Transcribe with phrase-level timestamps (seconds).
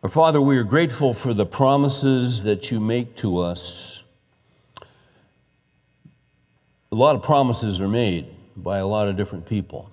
[0.00, 4.04] Our Father, we are grateful for the promises that you make to us.
[6.92, 9.90] A lot of promises are made by a lot of different people.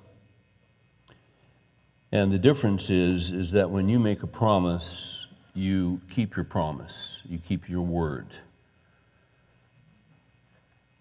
[2.12, 5.26] And the difference is, is that when you make a promise,
[5.56, 8.28] you keep your promise, you keep your word.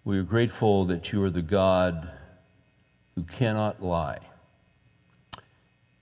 [0.03, 2.09] We are grateful that you are the God
[3.13, 4.17] who cannot lie.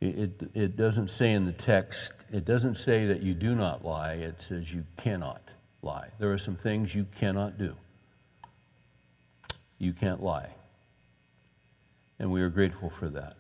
[0.05, 4.13] It, it, doesn't say in the text, it doesn't say that you do not lie,
[4.13, 5.41] it says you cannot
[5.81, 6.09] lie.
[6.20, 7.75] There are some things you cannot do.
[9.77, 10.49] You can't lie.
[12.20, 13.38] And we are grateful for that.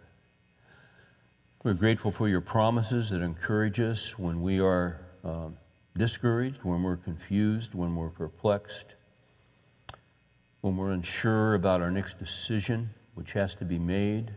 [1.63, 5.57] We're grateful for your promises that encourage us when we are um,
[5.97, 8.95] discouraged, when we're confused, when we're perplexed
[10.63, 14.31] when we're unsure about our next decision, which has to be made.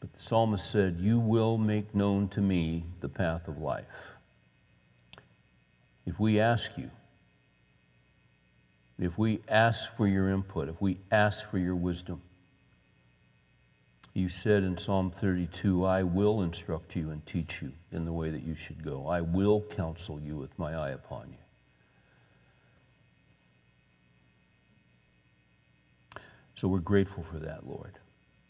[0.00, 4.12] But the psalmist said, You will make known to me the path of life.
[6.06, 6.90] If we ask you,
[8.98, 12.22] if we ask for your input, if we ask for your wisdom,
[14.14, 18.30] you said in Psalm 32, I will instruct you and teach you in the way
[18.30, 19.06] that you should go.
[19.06, 21.38] I will counsel you with my eye upon you.
[26.56, 28.00] So we're grateful for that, Lord.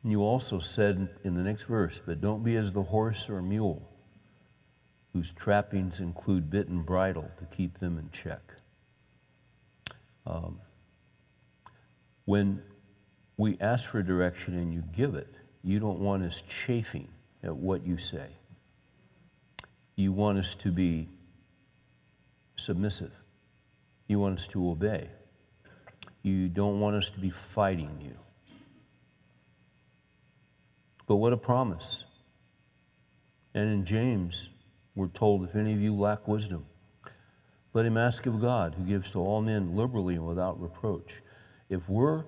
[0.03, 3.43] And you also said in the next verse, but don't be as the horse or
[3.43, 3.89] mule,
[5.13, 8.55] whose trappings include bit and bridle to keep them in check.
[10.27, 10.61] Um,
[12.27, 12.63] when
[13.37, 15.33] we ask for direction and you give it,
[15.65, 17.09] you don't want us chafing
[17.43, 18.29] at what you say.
[19.97, 21.09] You want us to be
[22.57, 23.13] submissive.
[24.07, 25.09] You want us to obey.
[26.23, 28.17] You don't want us to be fighting you.
[31.09, 32.05] But what a promise.
[33.55, 34.51] And in James,
[34.95, 36.67] we're told if any of you lack wisdom,
[37.73, 41.23] let him ask of God, who gives to all men liberally and without reproach.
[41.69, 42.24] If we're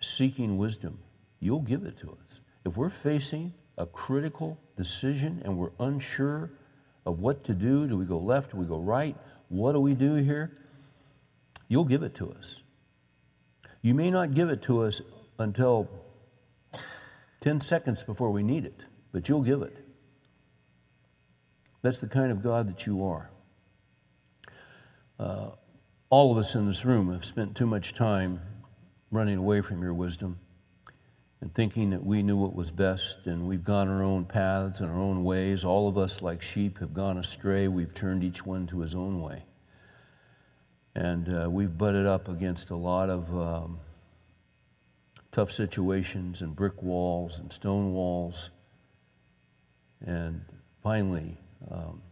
[0.00, 0.98] seeking wisdom,
[1.38, 2.40] you'll give it to us.
[2.64, 6.50] If we're facing a critical decision and we're unsure
[7.06, 9.16] of what to do, do we go left, do we go right,
[9.48, 10.56] what do we do here?
[11.68, 12.62] You'll give it to us.
[13.80, 15.00] You may not give it to us
[15.38, 15.88] until
[17.40, 18.80] 10 seconds before we need it,
[19.12, 19.76] but you'll give it.
[21.82, 23.30] That's the kind of God that you are.
[25.18, 25.50] Uh,
[26.10, 28.40] all of us in this room have spent too much time
[29.10, 30.38] running away from your wisdom
[31.40, 34.90] and thinking that we knew what was best and we've gone our own paths and
[34.90, 35.64] our own ways.
[35.64, 37.68] All of us, like sheep, have gone astray.
[37.68, 39.44] We've turned each one to his own way.
[40.94, 43.78] And uh, we've butted up against a lot of um,
[45.32, 48.50] tough situations and brick walls and stone walls.
[50.04, 50.42] And
[50.82, 51.36] finally,
[51.70, 52.02] um,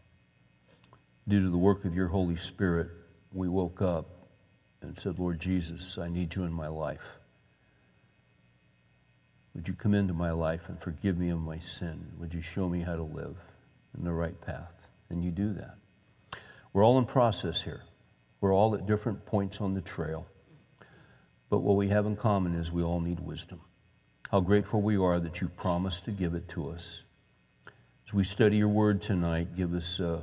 [1.27, 2.89] due to the work of your Holy Spirit,
[3.33, 4.07] we woke up
[4.83, 7.19] and said, Lord Jesus, I need you in my life.
[9.55, 12.13] Would you come into my life and forgive me of my sin?
[12.19, 13.37] Would you show me how to live
[13.97, 14.91] in the right path?
[15.11, 15.75] And you do that.
[16.73, 17.83] We're all in process here.
[18.41, 20.29] We're all at different points on the trail.
[21.51, 23.61] But what we have in common is we all need wisdom.
[24.31, 27.05] How grateful we are that you've promised to give it to us.
[28.07, 30.21] As we study your word tonight, give us, uh,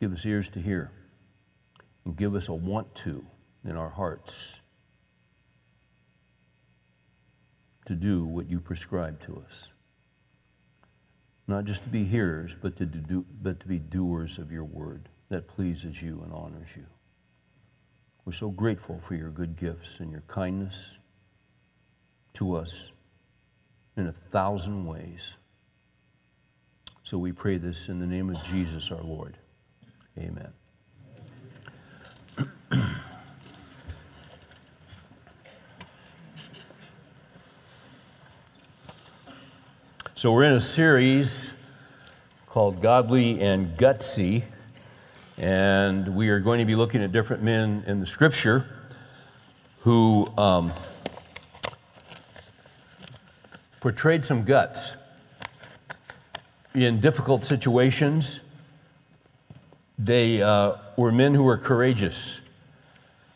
[0.00, 0.90] give us ears to hear
[2.04, 3.24] and give us a want to
[3.64, 4.60] in our hearts
[7.86, 9.72] to do what you prescribe to us.
[11.46, 15.08] Not just to be hearers, but to, do, but to be doers of your word
[15.28, 16.86] that pleases you and honors you.
[18.24, 20.98] We're so grateful for your good gifts and your kindness
[22.34, 22.92] to us
[23.96, 25.36] in a thousand ways.
[27.02, 29.36] So we pray this in the name of Jesus our Lord.
[30.18, 30.52] Amen.
[40.24, 41.52] So, we're in a series
[42.46, 44.44] called Godly and Gutsy,
[45.38, 48.64] and we are going to be looking at different men in the scripture
[49.80, 50.72] who um,
[53.80, 54.96] portrayed some guts
[56.74, 58.40] in difficult situations.
[59.98, 62.40] They uh, were men who were courageous.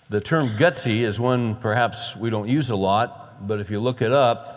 [0.09, 4.01] The term gutsy is one perhaps we don't use a lot, but if you look
[4.01, 4.55] it up,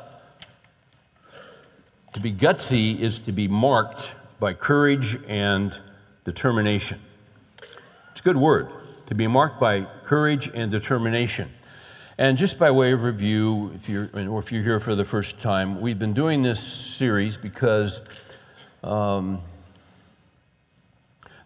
[2.14, 5.78] to be gutsy is to be marked by courage and
[6.24, 7.00] determination.
[8.22, 8.70] It's a good word,
[9.08, 11.50] to be marked by courage and determination.
[12.20, 15.42] And just by way of review, if you're, or if you're here for the first
[15.42, 18.00] time, we've been doing this series because
[18.84, 19.42] um,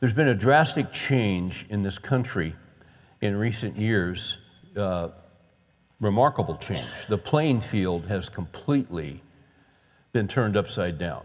[0.01, 2.54] there's been a drastic change in this country
[3.22, 4.38] in recent years,
[4.75, 5.12] uh,
[6.01, 6.89] remarkable change.
[7.07, 9.22] The playing field has completely
[10.12, 11.24] been turned upside down.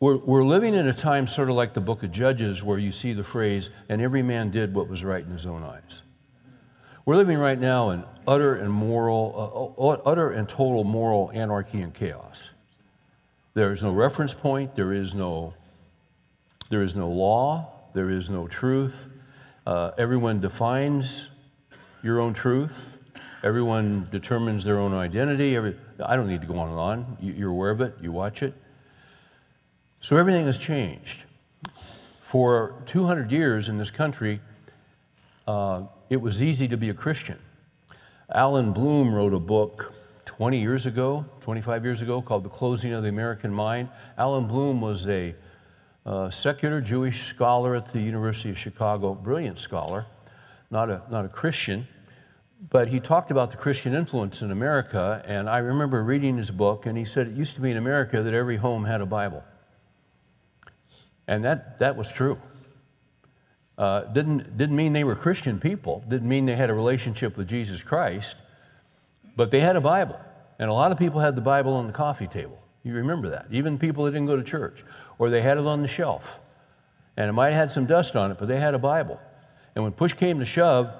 [0.00, 2.92] We're, we're living in a time sort of like the book of Judges, where you
[2.92, 6.02] see the phrase, and every man did what was right in his own eyes.
[7.04, 11.80] We're living right now in utter and moral, uh, uh, utter and total moral anarchy
[11.80, 12.50] and chaos.
[13.54, 14.76] There is no reference point.
[14.76, 15.54] There is no,
[16.70, 17.72] there is no law.
[17.92, 19.08] There is no truth.
[19.66, 21.28] Uh, everyone defines
[22.04, 22.98] your own truth.
[23.42, 25.56] Everyone determines their own identity.
[25.56, 27.16] Every, I don't need to go on and on.
[27.20, 27.96] You, you're aware of it.
[28.00, 28.54] You watch it.
[30.00, 31.24] So everything has changed.
[32.22, 34.40] For 200 years in this country,
[35.46, 37.38] uh, it was easy to be a Christian.
[38.32, 39.92] Allan Bloom wrote a book
[40.24, 43.88] 20 years ago, 25 years ago, called The Closing of the American Mind.
[44.16, 45.34] Allan Bloom was a
[46.06, 50.06] uh, secular Jewish scholar at the University of Chicago, brilliant scholar,
[50.70, 51.88] not a, not a Christian,
[52.70, 55.22] but he talked about the Christian influence in America.
[55.26, 58.22] And I remember reading his book, and he said it used to be in America
[58.22, 59.42] that every home had a Bible.
[61.28, 62.40] And that, that was true.
[63.76, 67.46] Uh, didn't, didn't mean they were Christian people, didn't mean they had a relationship with
[67.46, 68.34] Jesus Christ,
[69.36, 70.18] but they had a Bible.
[70.58, 72.58] And a lot of people had the Bible on the coffee table.
[72.82, 73.46] You remember that.
[73.52, 74.84] Even people that didn't go to church,
[75.18, 76.40] or they had it on the shelf.
[77.16, 79.20] And it might have had some dust on it, but they had a Bible.
[79.76, 80.90] And when push came to shove,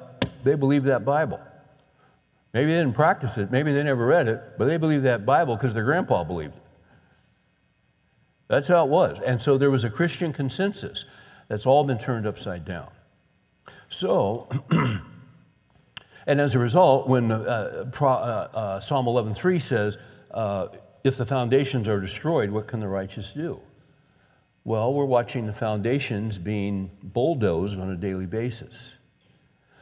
[0.45, 1.41] they believed that Bible.
[2.53, 5.57] Maybe they didn't practice it, maybe they never read it, but they believed that Bible
[5.57, 6.63] because their grandpa believed it.
[8.49, 9.21] That's how it was.
[9.21, 11.05] And so there was a Christian consensus.
[11.49, 12.89] That's all been turned upside down.
[13.89, 14.49] So,
[16.27, 19.97] and as a result, when uh, Pro, uh, uh, Psalm 11:3 says,
[20.31, 20.69] uh,
[21.05, 23.61] "If the foundations are destroyed, what can the righteous do?"
[24.65, 28.97] Well, we're watching the foundations being bulldozed on a daily basis.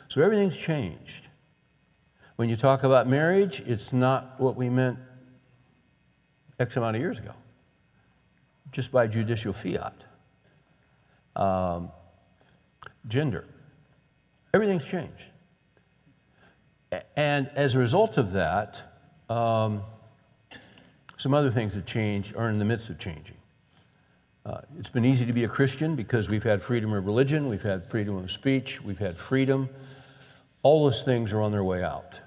[0.08, 1.26] So everything's changed.
[2.36, 4.98] When you talk about marriage, it's not what we meant
[6.60, 7.32] X amount of years ago,
[8.76, 9.94] just by judicial fiat
[11.34, 11.88] um,
[13.08, 13.46] gender.
[14.52, 15.30] Everything's changed.
[17.16, 18.82] And as a result of that,
[19.30, 19.82] um,
[21.16, 23.38] some other things have changed or are in the midst of changing.
[24.44, 27.62] Uh, it's been easy to be a Christian because we've had freedom of religion, we've
[27.62, 29.70] had freedom of speech, we've had freedom.
[30.62, 32.20] All those things are on their way out.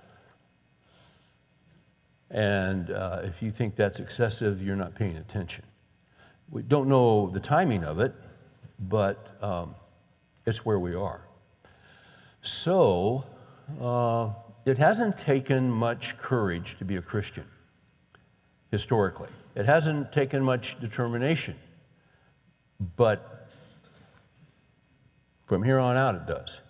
[2.31, 5.63] And uh, if you think that's excessive, you're not paying attention.
[6.51, 8.13] We don't know the timing of it,
[8.79, 9.75] but um,
[10.45, 11.21] it's where we are.
[12.41, 13.25] So,
[13.81, 14.29] uh,
[14.65, 17.45] it hasn't taken much courage to be a Christian,
[18.71, 19.29] historically.
[19.55, 21.55] It hasn't taken much determination,
[22.95, 23.47] but
[25.45, 26.61] from here on out, it does.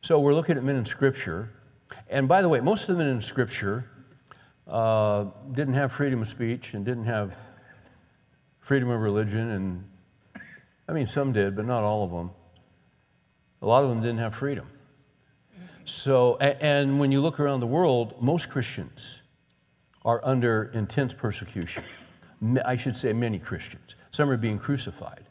[0.00, 1.50] So, we're looking at men in Scripture.
[2.08, 3.84] And by the way, most of the men in Scripture
[4.66, 7.34] uh, didn't have freedom of speech and didn't have
[8.70, 9.84] freedom of religion and
[10.86, 12.30] I mean, some did, but not all of them.
[13.62, 14.68] A lot of them didn't have freedom.
[15.84, 19.22] So, and when you look around the world, most Christians
[20.04, 21.82] are under intense persecution.
[22.64, 23.96] I should say, many Christians.
[24.12, 25.24] Some are being crucified,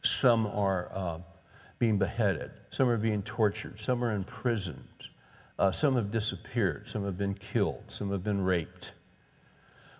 [0.00, 1.18] some are uh,
[1.78, 5.10] being beheaded, some are being tortured, some are imprisoned,
[5.58, 8.92] uh, some have disappeared, some have been killed, some have been raped.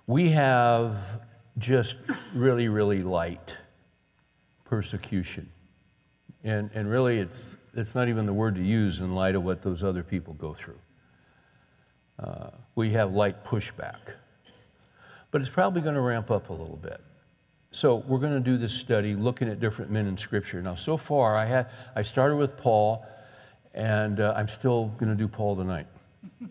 [0.07, 1.21] We have
[1.59, 1.97] just
[2.35, 3.57] really, really light
[4.65, 5.51] persecution.
[6.45, 9.63] And, and really, it's, it's not even the word to use in light of what
[9.63, 10.79] those other people go through.
[12.19, 13.99] Uh, we have light pushback.
[15.31, 17.01] But it's probably going to ramp up a little bit.
[17.73, 20.63] So we're going to do this study looking at different men in Scripture.
[20.63, 23.05] Now, so far, I, had, I started with Paul,
[23.75, 25.87] and uh, I'm still going to do Paul tonight.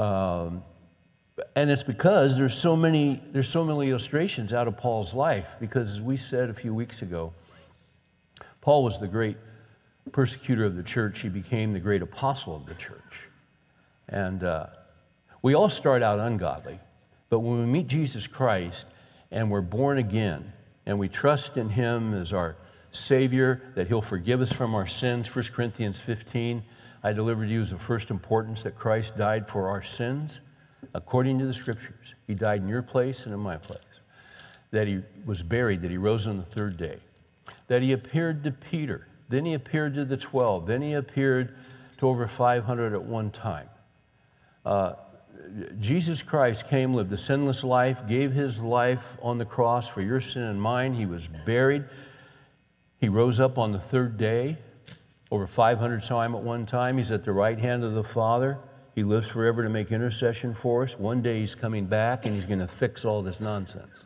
[0.00, 0.64] Um,
[1.54, 5.90] and it's because there's so many there's so many illustrations out of Paul's life because
[5.90, 7.32] as we said a few weeks ago
[8.60, 9.36] Paul was the great
[10.12, 11.20] persecutor of the church.
[11.20, 13.28] He became the great apostle of the church.
[14.08, 14.66] And uh,
[15.40, 16.78] we all start out ungodly
[17.28, 18.86] but when we meet Jesus Christ
[19.30, 20.52] and we're born again
[20.84, 22.56] and we trust in him as our
[22.90, 26.62] savior that he'll forgive us from our sins 1 Corinthians 15
[27.02, 30.40] I delivered to you as of first importance that Christ died for our sins
[30.94, 32.14] according to the scriptures.
[32.26, 33.80] He died in your place and in my place.
[34.70, 36.98] That he was buried, that he rose on the third day.
[37.66, 39.06] That he appeared to Peter.
[39.28, 40.66] Then he appeared to the 12.
[40.66, 41.56] Then he appeared
[41.98, 43.68] to over 500 at one time.
[44.64, 44.94] Uh,
[45.80, 50.20] Jesus Christ came, lived a sinless life, gave his life on the cross for your
[50.20, 50.94] sin and mine.
[50.94, 51.84] He was buried.
[52.98, 54.58] He rose up on the third day,
[55.30, 56.96] over 500 saw him at one time.
[56.96, 58.58] He's at the right hand of the Father.
[59.00, 60.98] He lives forever to make intercession for us.
[60.98, 64.04] One day he's coming back and he's going to fix all this nonsense.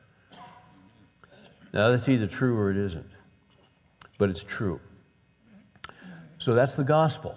[1.72, 3.10] Now, that's either true or it isn't,
[4.18, 4.78] but it's true.
[6.38, 7.36] So that's the gospel.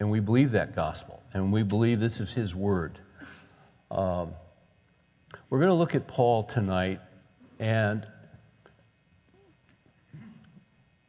[0.00, 2.98] And we believe that gospel, and we believe this is his word.
[3.92, 4.32] Um,
[5.48, 6.98] we're going to look at Paul tonight,
[7.60, 8.04] and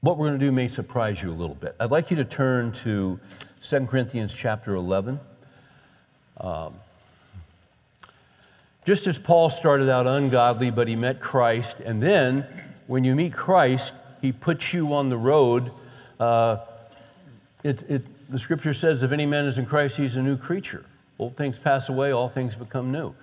[0.02, 1.76] what we're going to do may surprise you a little bit.
[1.80, 3.20] I'd like you to turn to
[3.64, 5.22] 2 Corinthians chapter 11.
[6.40, 6.74] Um,
[8.86, 12.46] just as Paul started out ungodly, but he met Christ, and then
[12.88, 15.72] when you meet Christ, he puts you on the road.
[16.20, 16.58] Uh,
[17.64, 20.86] it, it, the scripture says, if any man is in Christ, he's a new creature.
[21.18, 23.16] Old things pass away, all things become new.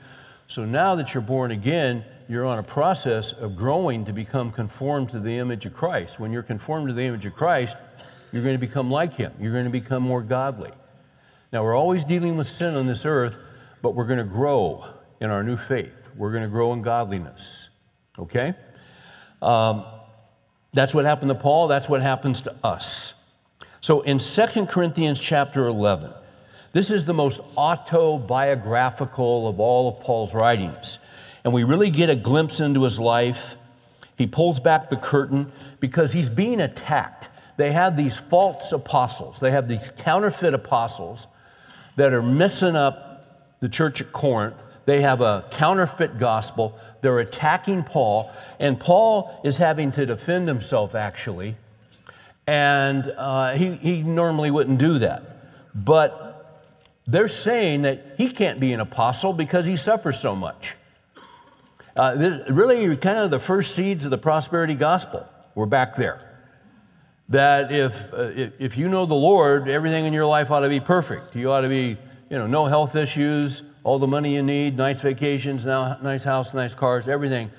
[0.48, 5.10] So now that you're born again, you're on a process of growing to become conformed
[5.10, 6.18] to the image of Christ.
[6.18, 7.76] When you're conformed to the image of Christ,
[8.32, 9.32] you're going to become like him.
[9.40, 10.70] You're going to become more godly.
[11.52, 13.36] Now, we're always dealing with sin on this earth,
[13.82, 14.84] but we're going to grow
[15.20, 16.10] in our new faith.
[16.16, 17.70] We're going to grow in godliness.
[18.18, 18.54] Okay?
[19.42, 19.84] Um,
[20.72, 21.68] that's what happened to Paul.
[21.68, 23.14] That's what happens to us.
[23.80, 26.12] So in 2 Corinthians chapter 11,
[26.72, 30.98] this is the most autobiographical of all of Paul's writings.
[31.42, 33.56] And we really get a glimpse into his life.
[34.16, 37.29] He pulls back the curtain because he's being attacked.
[37.60, 41.26] They have these false apostles, they have these counterfeit apostles
[41.96, 44.54] that are messing up the church at Corinth.
[44.86, 46.78] They have a counterfeit gospel.
[47.02, 51.56] They're attacking Paul, and Paul is having to defend himself, actually.
[52.46, 55.74] And uh, he, he normally wouldn't do that.
[55.74, 56.64] But
[57.06, 60.76] they're saying that he can't be an apostle because he suffers so much.
[61.94, 66.29] Uh, this, really, kind of the first seeds of the prosperity gospel were back there.
[67.30, 70.80] That if, uh, if you know the Lord, everything in your life ought to be
[70.80, 71.34] perfect.
[71.36, 71.96] You ought to be,
[72.28, 76.52] you know, no health issues, all the money you need, nice vacations, now nice house,
[76.54, 77.50] nice cars, everything.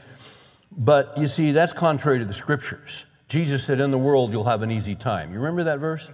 [0.78, 3.06] But you see, that's contrary to the scriptures.
[3.30, 5.32] Jesus said, In the world, you'll have an easy time.
[5.32, 6.12] You remember that verse?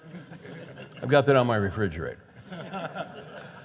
[1.02, 2.24] I've got that on my refrigerator.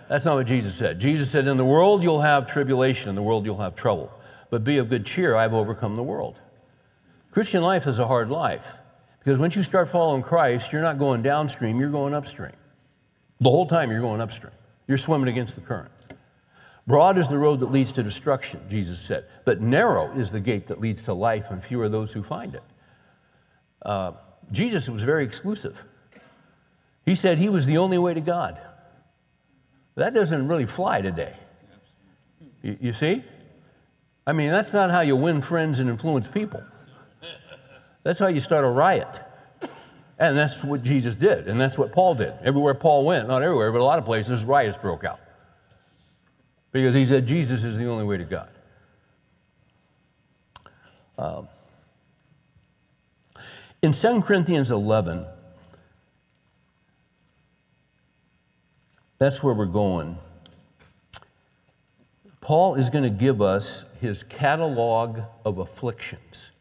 [0.08, 0.98] That's not what Jesus said.
[0.98, 3.10] Jesus said, In the world, you'll have tribulation.
[3.10, 4.12] In the world, you'll have trouble.
[4.50, 6.40] But be of good cheer, I've overcome the world.
[7.30, 8.76] Christian life is a hard life
[9.22, 12.52] because once you start following Christ, you're not going downstream, you're going upstream.
[13.40, 14.52] The whole time, you're going upstream.
[14.88, 15.92] You're swimming against the current.
[16.88, 20.66] Broad is the road that leads to destruction, Jesus said, but narrow is the gate
[20.66, 22.62] that leads to life, and few are those who find it.
[23.82, 24.12] Uh,
[24.50, 25.84] Jesus was very exclusive.
[27.04, 28.60] He said he was the only way to God.
[29.94, 31.36] That doesn't really fly today.
[32.60, 33.22] You, you see?
[34.26, 36.62] I mean, that's not how you win friends and influence people.
[38.02, 39.20] That's how you start a riot.
[40.18, 42.34] And that's what Jesus did, and that's what Paul did.
[42.42, 45.18] Everywhere Paul went, not everywhere, but a lot of places, riots broke out
[46.70, 48.48] because he said Jesus is the only way to God.
[51.18, 51.48] Um,
[53.82, 55.26] in 2 Corinthians 11,
[59.18, 60.18] that's where we're going.
[62.40, 66.51] Paul is going to give us his catalog of afflictions.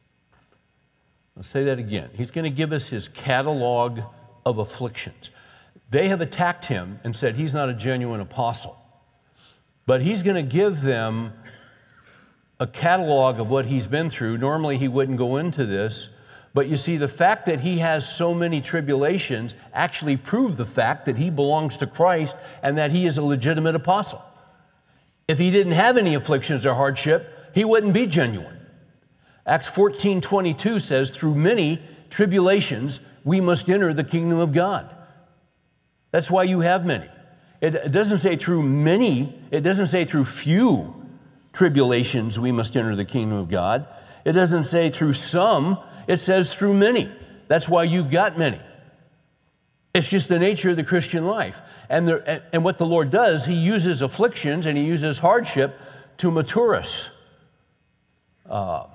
[1.38, 2.10] I'll say that again.
[2.14, 4.02] He's going to give us his catalog
[4.46, 5.32] of afflictions.
[5.90, 8.78] They have attacked him and said he's not a genuine apostle.
[9.86, 11.34] But he's going to give them
[12.60, 14.38] a catalog of what he's been through.
[14.38, 16.10] Normally, he wouldn't go into this.
[16.54, 21.06] But you see, the fact that he has so many tribulations actually prove the fact
[21.06, 24.22] that he belongs to Christ and that he is a legitimate apostle.
[25.28, 28.61] If he didn't have any afflictions or hardship, he wouldn't be genuine.
[29.46, 34.94] Acts 14 22 says, Through many tribulations, we must enter the kingdom of God.
[36.12, 37.10] That's why you have many.
[37.62, 40.96] It doesn't say through many, it doesn't say through few
[41.54, 43.86] tribulations we must enter the kingdom of God.
[44.26, 47.12] It doesn't say through some, it says through many.
[47.48, 48.60] That's why you've got many.
[49.94, 51.62] It's just the nature of the Christian life.
[51.90, 55.78] And, the, and what the Lord does, He uses afflictions and He uses hardship
[56.18, 57.12] to mature us.
[58.50, 58.86] Uh,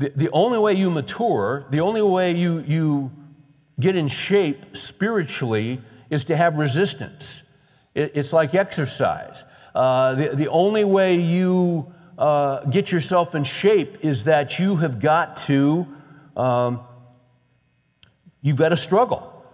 [0.00, 3.12] the, the only way you mature, the only way you, you
[3.78, 7.42] get in shape spiritually is to have resistance.
[7.94, 9.44] It, it's like exercise.
[9.74, 15.00] Uh, the, the only way you uh, get yourself in shape is that you have
[15.00, 15.86] got to,
[16.34, 16.80] um,
[18.40, 19.44] you've got to struggle.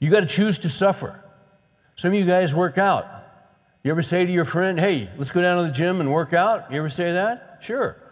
[0.00, 1.22] You've got to choose to suffer.
[1.94, 3.06] Some of you guys work out.
[3.84, 6.32] You ever say to your friend, hey, let's go down to the gym and work
[6.32, 6.72] out?
[6.72, 7.60] You ever say that?
[7.62, 8.02] Sure.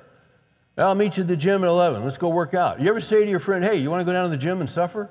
[0.76, 2.02] I'll meet you at the gym at 11.
[2.02, 2.81] Let's go work out.
[2.81, 4.61] You ever say to your friend, hey, you want to go down to the gym
[4.61, 5.11] and suffer?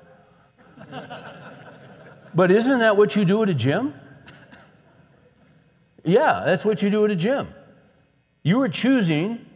[2.34, 3.94] but isn't that what you do at a gym?
[6.04, 7.48] Yeah, that's what you do at a gym.
[8.42, 9.46] You are choosing,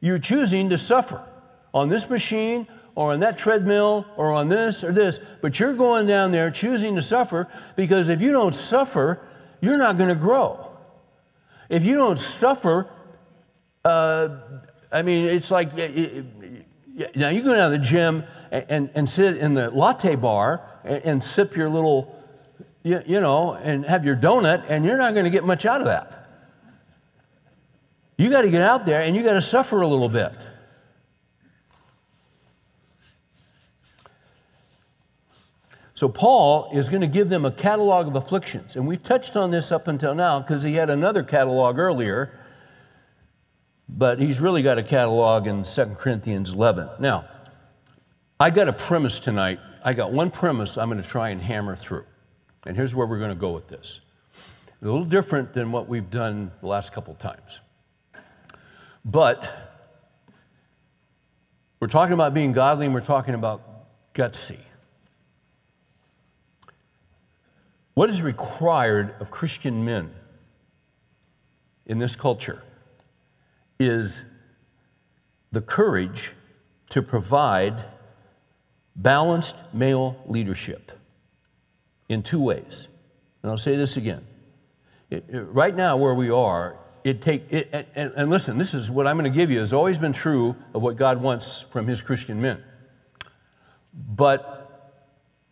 [0.00, 1.22] you're choosing to suffer
[1.74, 6.06] on this machine or on that treadmill or on this or this, but you're going
[6.06, 9.20] down there choosing to suffer because if you don't suffer,
[9.60, 10.70] you're not going to grow.
[11.68, 12.88] If you don't suffer,
[13.84, 14.28] uh,
[14.92, 15.76] I mean, it's like
[17.14, 20.62] now you go down to the gym and, and, and sit in the latte bar
[20.84, 22.14] and, and sip your little,
[22.82, 25.80] you, you know, and have your donut, and you're not going to get much out
[25.80, 26.16] of that.
[28.16, 30.34] You got to get out there and you got to suffer a little bit.
[35.94, 38.76] So, Paul is going to give them a catalog of afflictions.
[38.76, 42.39] And we've touched on this up until now because he had another catalog earlier,
[43.96, 46.88] but he's really got a catalog in 2 Corinthians 11.
[47.00, 47.26] Now,
[48.38, 49.58] I got a premise tonight.
[49.84, 52.04] I got one premise I'm going to try and hammer through.
[52.64, 54.00] And here's where we're going to go with this.
[54.82, 57.60] A little different than what we've done the last couple times.
[59.04, 59.44] But
[61.80, 63.62] we're talking about being godly and we're talking about
[64.14, 64.60] gutsy.
[67.94, 70.12] What is required of Christian men
[71.86, 72.62] in this culture
[73.80, 74.22] is
[75.50, 76.34] the courage
[76.90, 77.84] to provide
[78.94, 80.92] balanced male leadership
[82.08, 82.88] in two ways.
[83.42, 84.24] And I'll say this again.
[85.08, 88.90] It, it, right now, where we are, it take it, and, and listen, this is
[88.90, 91.86] what I'm going to give you has always been true of what God wants from
[91.86, 92.62] His Christian men.
[93.94, 95.00] But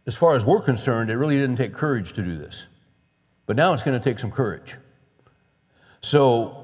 [0.06, 2.66] as far as we're concerned, it really didn't take courage to do this.
[3.46, 4.76] But now it's going to take some courage.
[6.02, 6.57] So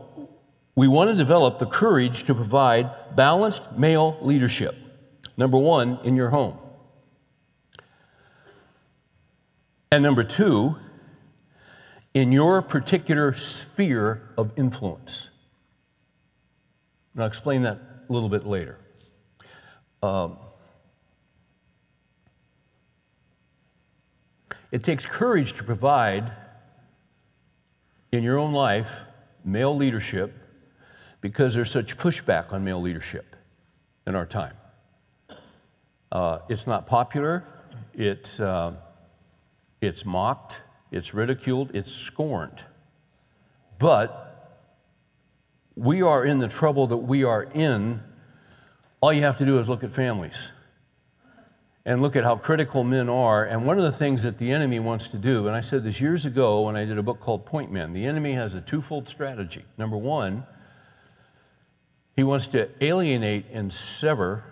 [0.75, 4.75] we want to develop the courage to provide balanced male leadership.
[5.37, 6.59] Number one, in your home.
[9.91, 10.77] And number two,
[12.13, 15.31] in your particular sphere of influence.
[17.15, 18.79] And I'll explain that a little bit later.
[20.03, 20.39] Um,
[24.75, 26.33] It takes courage to provide
[28.11, 29.05] in your own life
[29.45, 30.35] male leadership
[31.25, 33.35] because there's such pushback on male leadership
[34.07, 34.53] in our time.
[36.13, 37.43] Uh, it's not popular,
[37.95, 38.75] it's, uh,
[39.81, 40.61] it's mocked,
[40.93, 42.63] it's ridiculed, it's scorned.
[43.79, 44.61] But
[45.75, 48.03] we are in the trouble that we are in.
[49.01, 50.53] All you have to do is look at families
[51.87, 53.47] and look at how critical men are.
[53.47, 56.03] And one of the things that the enemy wants to do, and I said this
[56.03, 59.09] years ago when I did a book called Point Men, the enemy has a twofold
[59.09, 59.65] strategy.
[59.79, 60.47] Number one,
[62.17, 64.45] he wants to alienate and sever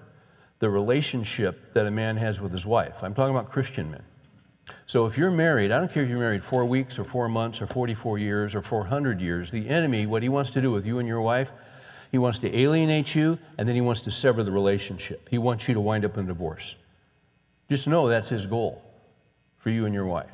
[0.59, 3.03] the relationship that a man has with his wife.
[3.03, 4.03] I'm talking about Christian men.
[4.87, 7.61] So if you're married, I don't care if you're married four weeks or four months
[7.61, 10.99] or 44 years or 400 years, the enemy, what he wants to do with you
[10.99, 11.53] and your wife,
[12.11, 15.29] he wants to alienate you and then he wants to sever the relationship.
[15.31, 16.77] He wants you to wind up in divorce.
[17.69, 18.83] Just know that's his goal
[19.59, 20.31] for you and your wife.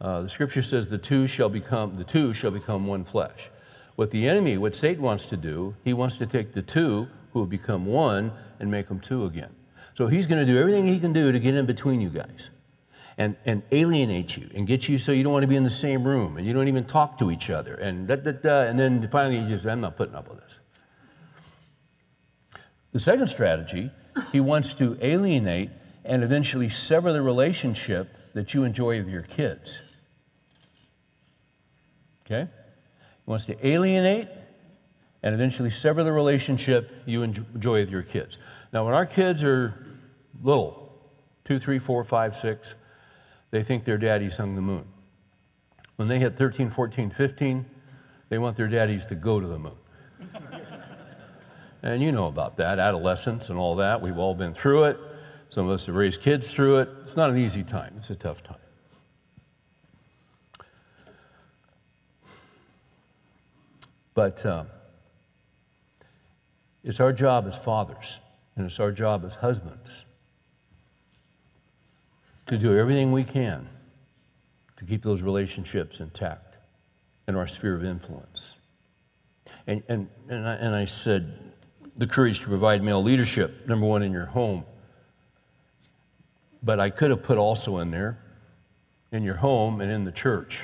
[0.00, 3.50] Uh, the scripture says the two shall become the two shall become one flesh.
[4.00, 7.40] What the enemy, what Satan wants to do, he wants to take the two who
[7.40, 9.50] have become one and make them two again.
[9.92, 12.48] So he's going to do everything he can do to get in between you guys
[13.18, 15.68] and, and alienate you and get you so you don't want to be in the
[15.68, 18.78] same room and you don't even talk to each other and da, da, da, and
[18.78, 20.60] then finally you just I'm not putting up with this.
[22.92, 23.90] The second strategy,
[24.32, 25.68] he wants to alienate
[26.06, 29.82] and eventually sever the relationship that you enjoy with your kids.
[32.24, 32.48] Okay?
[33.30, 34.26] Wants to alienate
[35.22, 38.38] and eventually sever the relationship you enjoy with your kids.
[38.72, 39.72] Now, when our kids are
[40.42, 40.92] little,
[41.44, 42.74] two, three, four, five, six,
[43.52, 44.84] they think their daddy sung the moon.
[45.94, 47.66] When they hit 13, 14, 15,
[48.30, 49.78] they want their daddies to go to the moon.
[51.84, 54.02] and you know about that, adolescence and all that.
[54.02, 54.98] We've all been through it.
[55.50, 56.88] Some of us have raised kids through it.
[57.02, 58.59] It's not an easy time, it's a tough time.
[64.14, 64.64] But uh,
[66.82, 68.20] it's our job as fathers,
[68.56, 70.04] and it's our job as husbands
[72.46, 73.68] to do everything we can
[74.76, 76.56] to keep those relationships intact
[77.28, 78.56] in our sphere of influence.
[79.66, 81.52] And, and, and, I, and I said,
[81.96, 84.64] the courage to provide male leadership, number one, in your home.
[86.62, 88.18] But I could have put also in there
[89.12, 90.60] in your home and in the church.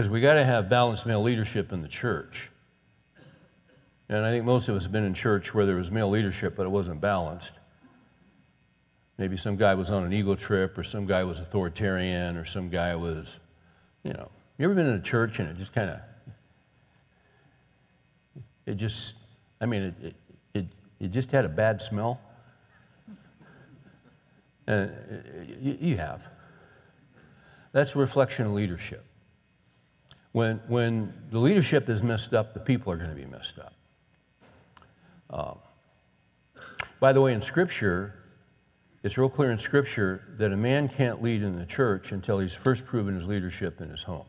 [0.00, 2.48] Because we got to have balanced male leadership in the church.
[4.08, 6.56] And I think most of us have been in church where there was male leadership,
[6.56, 7.52] but it wasn't balanced.
[9.18, 12.70] Maybe some guy was on an ego trip, or some guy was authoritarian, or some
[12.70, 13.40] guy was,
[14.02, 14.30] you know.
[14.56, 16.00] You ever been in a church and it just kind of,
[18.64, 19.16] it just,
[19.60, 20.14] I mean, it, it,
[20.54, 20.66] it,
[20.98, 22.22] it just had a bad smell?
[24.66, 24.94] And uh,
[25.60, 26.26] you, you have.
[27.72, 29.04] That's a reflection of leadership.
[30.32, 33.74] When, when the leadership is messed up, the people are going to be messed up.
[35.28, 35.58] Um,
[37.00, 38.14] by the way, in Scripture,
[39.02, 42.54] it's real clear in Scripture that a man can't lead in the church until he's
[42.54, 44.26] first proven his leadership in his home.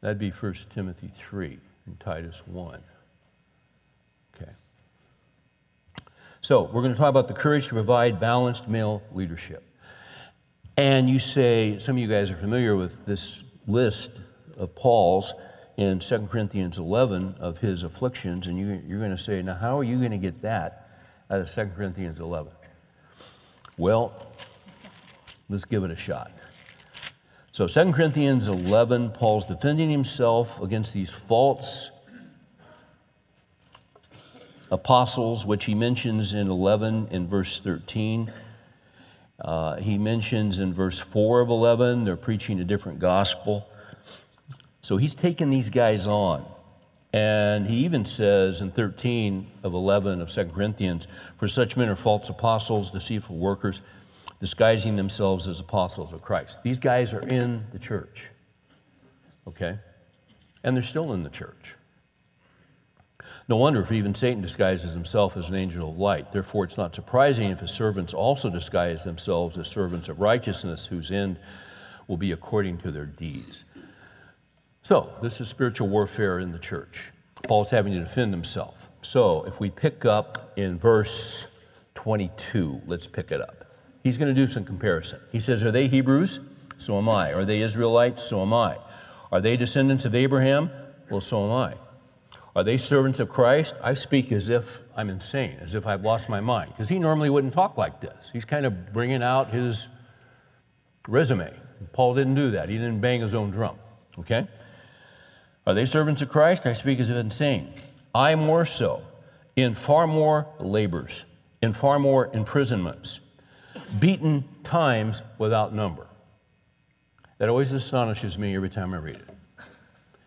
[0.00, 2.82] That'd be 1 Timothy 3 and Titus 1.
[4.34, 4.52] Okay.
[6.40, 9.62] So, we're going to talk about the courage to provide balanced male leadership.
[10.76, 14.10] And you say, some of you guys are familiar with this list
[14.56, 15.32] of Paul's
[15.76, 19.78] in 2 Corinthians 11 of his afflictions, and you, you're going to say, now, how
[19.78, 20.90] are you going to get that
[21.30, 22.52] out of 2 Corinthians 11?
[23.78, 24.14] Well,
[25.48, 26.32] let's give it a shot.
[27.52, 31.90] So, 2 Corinthians 11, Paul's defending himself against these false
[34.70, 38.32] apostles, which he mentions in 11 in verse 13.
[39.40, 43.66] Uh, he mentions in verse 4 of 11, they're preaching a different gospel.
[44.82, 46.44] So he's taking these guys on.
[47.12, 51.06] And he even says in 13 of 11 of 2 Corinthians,
[51.38, 53.80] For such men are false apostles, deceitful workers,
[54.40, 56.62] disguising themselves as apostles of Christ.
[56.62, 58.30] These guys are in the church,
[59.46, 59.78] okay?
[60.62, 61.74] And they're still in the church.
[63.50, 66.30] No wonder if even Satan disguises himself as an angel of light.
[66.30, 71.10] Therefore, it's not surprising if his servants also disguise themselves as servants of righteousness, whose
[71.10, 71.36] end
[72.06, 73.64] will be according to their deeds.
[74.82, 77.10] So, this is spiritual warfare in the church.
[77.42, 78.88] Paul's having to defend himself.
[79.02, 83.64] So, if we pick up in verse 22, let's pick it up.
[84.04, 85.18] He's going to do some comparison.
[85.32, 86.38] He says, Are they Hebrews?
[86.78, 87.32] So am I.
[87.32, 88.22] Are they Israelites?
[88.22, 88.78] So am I.
[89.32, 90.70] Are they descendants of Abraham?
[91.10, 91.89] Well, so am I.
[92.54, 93.74] Are they servants of Christ?
[93.82, 97.30] I speak as if I'm insane, as if I've lost my mind, because he normally
[97.30, 98.30] wouldn't talk like this.
[98.32, 99.86] He's kind of bringing out his
[101.06, 101.52] resume.
[101.92, 103.76] Paul didn't do that, he didn't bang his own drum.
[104.18, 104.48] Okay?
[105.66, 106.66] Are they servants of Christ?
[106.66, 107.72] I speak as if insane.
[108.14, 109.02] I more so,
[109.54, 111.24] in far more labors,
[111.62, 113.20] in far more imprisonments,
[113.98, 116.08] beaten times without number.
[117.38, 119.28] That always astonishes me every time I read it.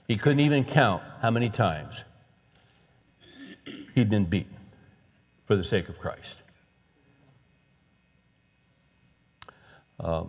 [0.07, 2.03] He couldn't even count how many times
[3.93, 4.57] he'd been beaten
[5.45, 6.37] for the sake of Christ.
[9.99, 10.25] Uh,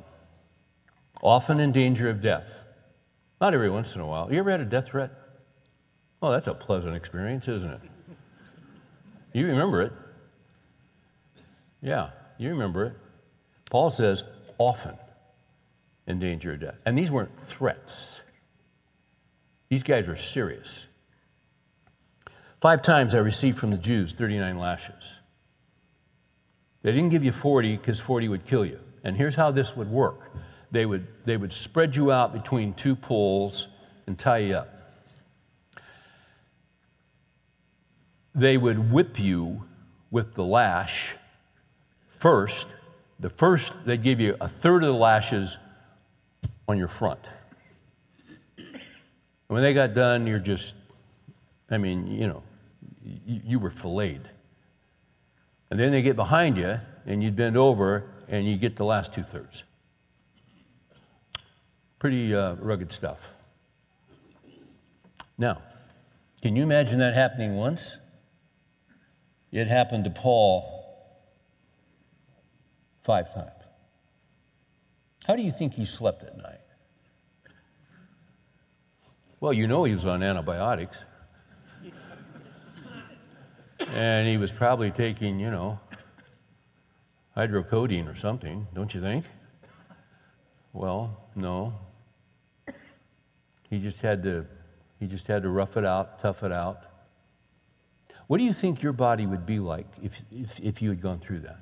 [1.23, 2.59] often in danger of death.
[3.41, 4.33] Not every once in a while.
[4.33, 5.11] You ever had a death threat?
[6.23, 7.81] Oh, that's a pleasant experience, isn't it?
[9.33, 9.93] You remember it.
[11.83, 12.93] Yeah, you remember it.
[13.71, 14.25] Paul says,
[14.59, 14.97] often
[16.07, 16.77] in danger of death.
[16.87, 18.21] And these weren't threats,
[19.69, 20.87] these guys were serious.
[22.65, 25.21] Five times I received from the Jews 39 lashes.
[26.81, 28.81] They didn't give you 40 because 40 would kill you.
[29.03, 30.33] And here's how this would work
[30.71, 33.67] they would, they would spread you out between two poles
[34.07, 34.71] and tie you up.
[38.35, 39.65] They would whip you
[40.11, 41.17] with the lash
[42.09, 42.67] first.
[43.21, 45.59] The first, they'd give you a third of the lashes
[46.67, 47.21] on your front.
[48.57, 48.81] And
[49.49, 50.75] when they got done, you're just,
[51.71, 52.43] I mean, you know,
[53.05, 54.29] you, were filleted.
[55.71, 59.13] And then they get behind you, and you bend over, and you get the last
[59.13, 59.65] two thirds.
[61.99, 63.33] Pretty uh, rugged stuff.
[65.37, 65.63] Now,
[66.43, 67.99] can you imagine that happening once?
[69.53, 70.71] It happened to Paul
[73.03, 73.51] five times.
[75.27, 76.61] How do you think he slept at night?
[79.41, 81.05] Well, you know he was on antibiotics
[83.89, 85.79] and he was probably taking, you know,
[87.37, 89.25] hydrocodone or something, don't you think?
[90.73, 91.75] Well, no.
[93.71, 94.47] He just had to
[95.01, 96.85] he just had to rough it out, tough it out.
[98.27, 101.19] What do you think your body would be like if, if, if you had gone
[101.19, 101.61] through that?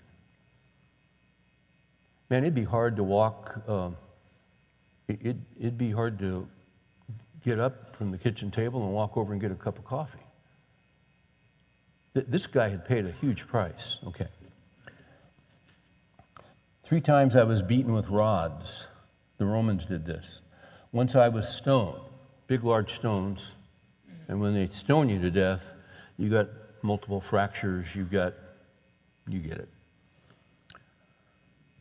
[2.30, 3.96] Man, it'd be hard to walk, um,
[5.08, 6.48] it, it'd be hard to
[7.44, 10.20] get up from the kitchen table and walk over and get a cup of coffee.
[12.14, 13.98] This guy had paid a huge price.
[14.06, 14.28] Okay.
[16.84, 18.86] Three times I was beaten with rods.
[19.38, 20.40] The Romans did this.
[20.92, 22.00] Once I was stoned,
[22.46, 23.54] big, large stones.
[24.28, 25.72] And when they stone you to death,
[26.18, 26.48] you got
[26.82, 28.34] multiple fractures, you got,
[29.26, 29.68] you get it.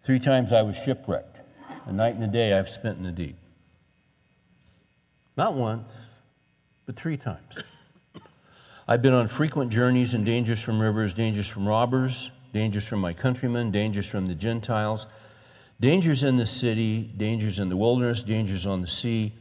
[0.03, 1.37] Three times I was shipwrecked.
[1.85, 3.37] A night and a day I've spent in the deep.
[5.35, 6.09] Not once,
[6.85, 7.59] but three times.
[8.91, 13.13] I've been on frequent journeys and dangers from rivers, dangers from robbers, dangers from my
[13.13, 15.07] countrymen, dangers from the Gentiles,
[15.79, 19.31] dangers in the city, dangers in the wilderness, dangers on the sea,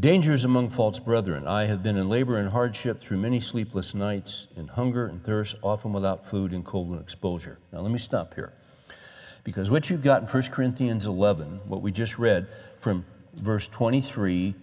[0.00, 1.46] dangers among false brethren.
[1.46, 5.56] I have been in labor and hardship through many sleepless nights, in hunger and thirst,
[5.60, 7.58] often without food, and cold and exposure.
[7.70, 8.54] Now, let me stop here.
[9.42, 12.48] Because what you've got in 1 Corinthians 11, what we just read
[12.78, 14.54] from verse 23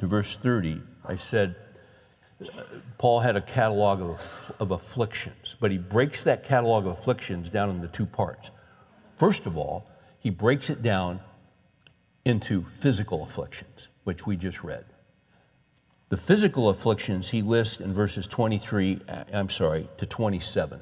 [0.00, 1.54] to verse 30, I said,
[2.98, 7.70] Paul had a catalog of, of afflictions, but he breaks that catalog of afflictions down
[7.70, 8.50] into two parts.
[9.16, 9.86] First of all,
[10.18, 11.20] he breaks it down
[12.24, 14.84] into physical afflictions, which we just read.
[16.08, 20.80] The physical afflictions he lists in verses 23, uh, I'm sorry, to 27.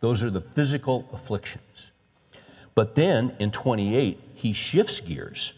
[0.00, 1.92] Those are the physical afflictions.
[2.74, 5.52] But then in 28, he shifts gears.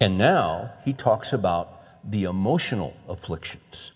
[0.00, 3.92] And now he talks about the emotional afflictions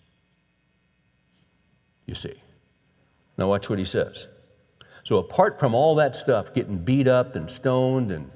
[2.07, 2.35] you see.
[3.37, 4.27] Now, watch what he says.
[5.05, 8.31] So, apart from all that stuff, getting beat up and stoned and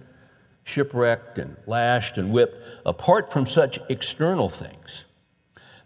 [0.65, 5.05] shipwrecked and lashed and whipped, apart from such external things,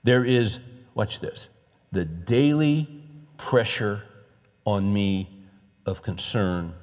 [0.03, 0.59] there is,
[0.95, 1.49] watch this,
[1.93, 2.89] the daily
[3.39, 4.03] pressure
[4.65, 5.29] on me
[5.87, 6.75] of concern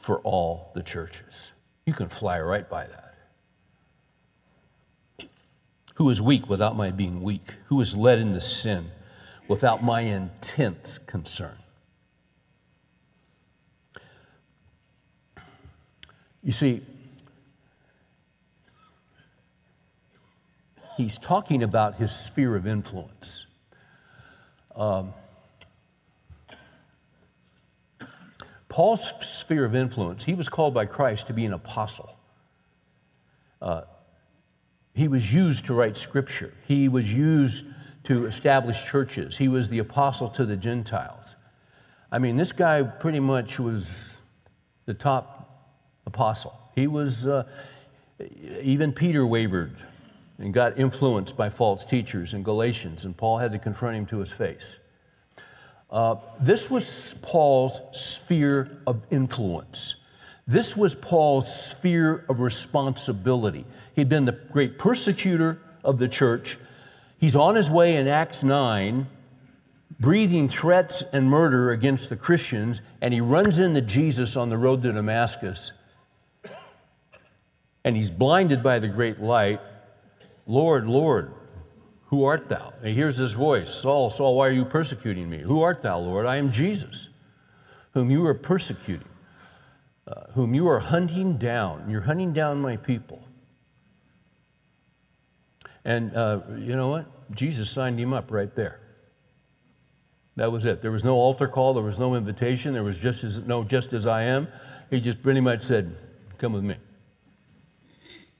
[0.00, 1.52] for all the churches.
[1.86, 5.28] You can fly right by that.
[5.94, 7.54] Who is weak without my being weak?
[7.66, 8.90] Who is led into sin?
[9.48, 11.56] Without my intense concern.
[16.42, 16.82] You see,
[20.96, 23.46] he's talking about his sphere of influence.
[24.76, 25.14] Um,
[28.68, 32.16] Paul's sphere of influence, he was called by Christ to be an apostle.
[33.62, 33.82] Uh,
[34.94, 36.52] he was used to write scripture.
[36.66, 37.64] He was used
[38.04, 39.36] to establish churches.
[39.36, 41.36] He was the apostle to the Gentiles.
[42.12, 44.18] I mean, this guy pretty much was
[44.86, 45.74] the top
[46.06, 46.54] apostle.
[46.74, 47.44] He was, uh,
[48.60, 49.76] even Peter wavered
[50.38, 54.18] and got influenced by false teachers in Galatians, and Paul had to confront him to
[54.18, 54.78] his face.
[55.90, 59.96] Uh, this was Paul's sphere of influence.
[60.46, 63.64] This was Paul's sphere of responsibility.
[63.94, 66.58] He'd been the great persecutor of the church,
[67.18, 69.06] He's on his way in Acts 9,
[69.98, 74.82] breathing threats and murder against the Christians, and he runs into Jesus on the road
[74.82, 75.72] to Damascus.
[77.84, 79.60] And he's blinded by the great light.
[80.46, 81.32] Lord, Lord,
[82.06, 82.72] who art thou?
[82.78, 85.38] And he hears this voice Saul, Saul, why are you persecuting me?
[85.38, 86.26] Who art thou, Lord?
[86.26, 87.08] I am Jesus,
[87.92, 89.08] whom you are persecuting,
[90.06, 91.88] uh, whom you are hunting down.
[91.90, 93.23] You're hunting down my people.
[95.84, 97.34] And uh, you know what?
[97.34, 98.80] Jesus signed him up right there.
[100.36, 100.82] That was it.
[100.82, 103.92] There was no altar call, there was no invitation, there was just as, no just
[103.92, 104.48] as I am.
[104.90, 105.96] He just pretty much said,
[106.38, 106.76] Come with me.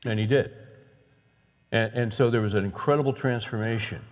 [0.04, 0.52] And he did.
[1.70, 4.02] And, and so there was an incredible transformation.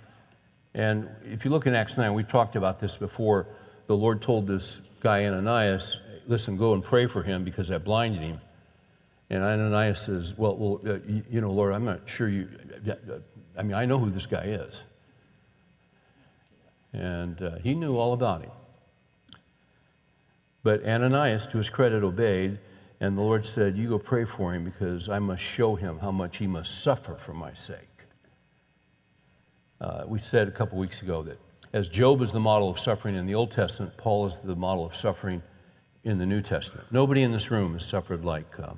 [0.74, 3.46] And if you look in Acts 9, we've talked about this before.
[3.88, 8.22] The Lord told this guy, Ananias, listen, go and pray for him because I blinded
[8.22, 8.40] him.
[9.32, 12.48] And Ananias says, Well, well uh, you, you, know, Lord, I'm not sure you.
[13.56, 14.82] I mean, I know who this guy is.
[16.92, 18.50] And uh, he knew all about him.
[20.62, 22.58] But Ananias, to his credit, obeyed,
[23.00, 26.12] and the Lord said, You go pray for him because I must show him how
[26.12, 27.78] much he must suffer for my sake.
[29.80, 31.38] Uh, we said a couple weeks ago that
[31.72, 34.84] as Job is the model of suffering in the Old Testament, Paul is the model
[34.84, 35.42] of suffering
[36.04, 36.86] in the New Testament.
[36.90, 38.74] Nobody in this room has suffered like uh.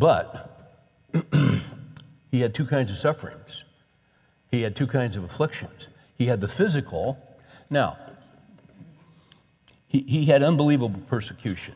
[0.00, 0.78] But
[2.30, 3.64] he had two kinds of sufferings.
[4.50, 5.88] He had two kinds of afflictions.
[6.16, 7.18] He had the physical.
[7.68, 7.98] Now,
[9.86, 11.74] he, he had unbelievable persecution.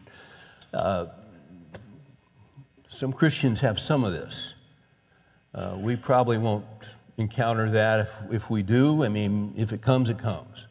[0.73, 1.07] Uh,
[2.89, 4.55] some Christians have some of this.
[5.55, 8.01] Uh, we probably won't encounter that.
[8.01, 10.67] If, if we do, I mean, if it comes, it comes.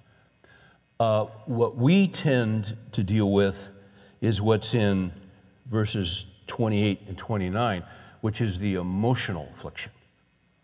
[1.00, 3.70] Uh, what we tend to deal with
[4.22, 5.14] is what's in
[5.68, 7.84] verses 28 and 29
[8.24, 9.92] which is the emotional affliction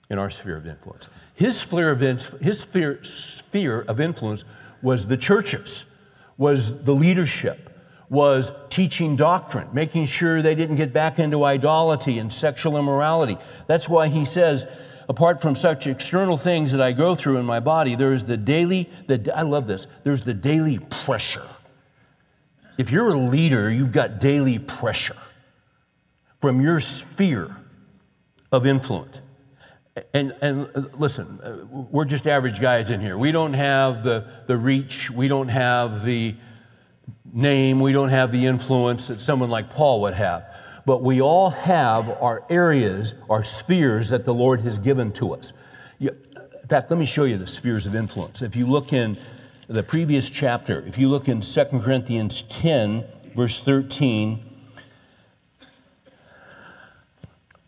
[0.09, 1.09] in our sphere of influence.
[1.35, 4.45] His sphere of, his sphere, sphere of influence
[4.81, 5.83] was the churches,
[6.37, 7.57] was the leadership,
[8.09, 13.37] was teaching doctrine, making sure they didn't get back into idolatry and sexual immorality.
[13.67, 14.65] That's why he says,
[15.09, 18.37] apart from such external things that I go through in my body, there is the
[18.37, 21.47] daily, the, I love this, there's the daily pressure.
[22.77, 25.17] If you're a leader, you've got daily pressure
[26.39, 27.55] from your sphere
[28.51, 29.21] of influence.
[30.13, 33.17] And, and uh, listen, uh, we're just average guys in here.
[33.17, 36.35] We don't have the, the reach, we don't have the
[37.33, 40.45] name, we don't have the influence that someone like Paul would have.
[40.85, 45.53] But we all have our areas, our spheres that the Lord has given to us.
[45.99, 46.15] in
[46.69, 48.41] fact, let me show you the spheres of influence.
[48.41, 49.17] If you look in
[49.67, 53.03] the previous chapter, if you look in 2 Corinthians 10,
[53.35, 54.48] verse 13,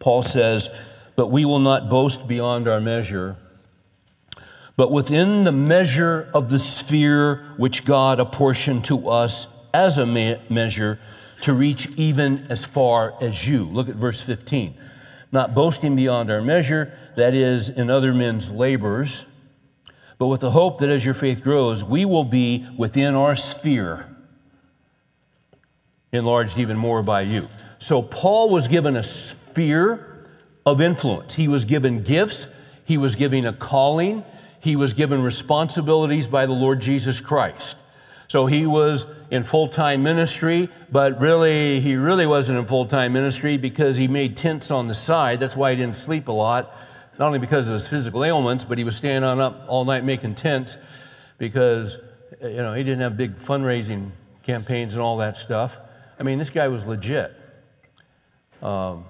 [0.01, 0.69] Paul says,
[1.15, 3.37] But we will not boast beyond our measure,
[4.75, 10.41] but within the measure of the sphere which God apportioned to us as a me-
[10.49, 10.99] measure
[11.43, 13.63] to reach even as far as you.
[13.63, 14.75] Look at verse 15.
[15.31, 19.25] Not boasting beyond our measure, that is, in other men's labors,
[20.17, 24.07] but with the hope that as your faith grows, we will be within our sphere,
[26.11, 27.47] enlarged even more by you.
[27.81, 30.27] So Paul was given a sphere
[30.67, 31.33] of influence.
[31.33, 32.45] He was given gifts,
[32.85, 34.23] he was given a calling,
[34.59, 37.75] he was given responsibilities by the Lord Jesus Christ.
[38.27, 43.13] So he was in full time ministry, but really, he really wasn't in full time
[43.13, 45.39] ministry because he made tents on the side.
[45.39, 46.71] That's why he didn't sleep a lot,
[47.17, 50.03] not only because of his physical ailments, but he was staying on up all night
[50.03, 50.77] making tents
[51.39, 51.97] because,
[52.43, 54.11] you know, he didn't have big fundraising
[54.43, 55.79] campaigns and all that stuff.
[56.19, 57.40] I mean, this guy was legit.
[58.61, 59.05] Um,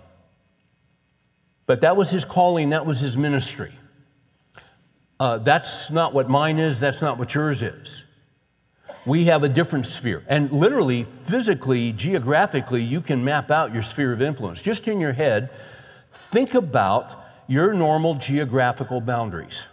[1.65, 3.71] but that was his calling, that was his ministry.
[5.19, 8.05] Uh, that's not what mine is, that's not what yours is.
[9.05, 10.23] We have a different sphere.
[10.27, 14.61] And literally, physically, geographically, you can map out your sphere of influence.
[14.61, 15.49] Just in your head,
[16.11, 17.15] think about
[17.47, 19.65] your normal geographical boundaries.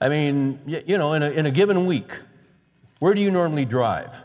[0.00, 2.18] I mean, you know, in a, in a given week,
[2.98, 4.22] where do you normally drive?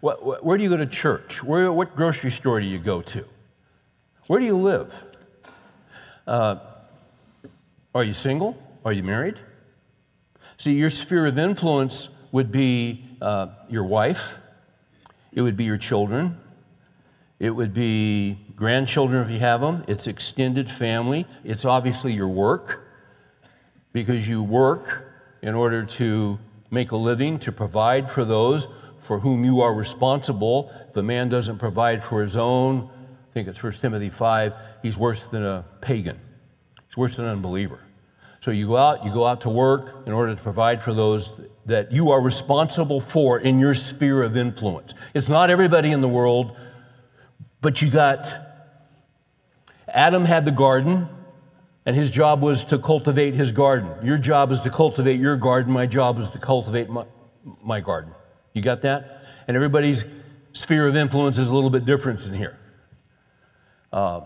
[0.00, 1.42] Where do you go to church?
[1.42, 3.24] Where, what grocery store do you go to?
[4.26, 4.92] Where do you live?
[6.26, 6.56] Uh,
[7.94, 8.58] are you single?
[8.84, 9.36] Are you married?
[10.56, 14.38] See, your sphere of influence would be uh, your wife,
[15.32, 16.40] it would be your children,
[17.38, 22.88] it would be grandchildren if you have them, it's extended family, it's obviously your work,
[23.92, 25.12] because you work
[25.42, 26.38] in order to
[26.70, 28.66] make a living, to provide for those
[29.00, 30.72] for whom you are responsible.
[30.90, 32.90] If a man doesn't provide for his own,
[33.36, 36.18] think it's 1 Timothy 5, he's worse than a pagan.
[36.86, 37.80] He's worse than an unbeliever.
[38.40, 41.38] So you go out, you go out to work in order to provide for those
[41.66, 44.94] that you are responsible for in your sphere of influence.
[45.12, 46.56] It's not everybody in the world,
[47.60, 48.26] but you got
[49.86, 51.06] Adam had the garden,
[51.84, 53.90] and his job was to cultivate his garden.
[54.02, 55.74] Your job is to cultivate your garden.
[55.74, 57.04] My job is to cultivate my,
[57.62, 58.14] my garden.
[58.54, 59.26] You got that?
[59.46, 60.06] And everybody's
[60.54, 62.58] sphere of influence is a little bit different in here.
[63.96, 64.20] Uh,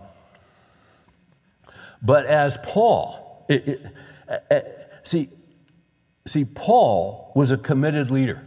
[2.03, 3.87] but as Paul, it, it,
[4.51, 4.61] uh,
[5.05, 5.29] see,
[6.27, 8.45] see, Paul was a committed leader.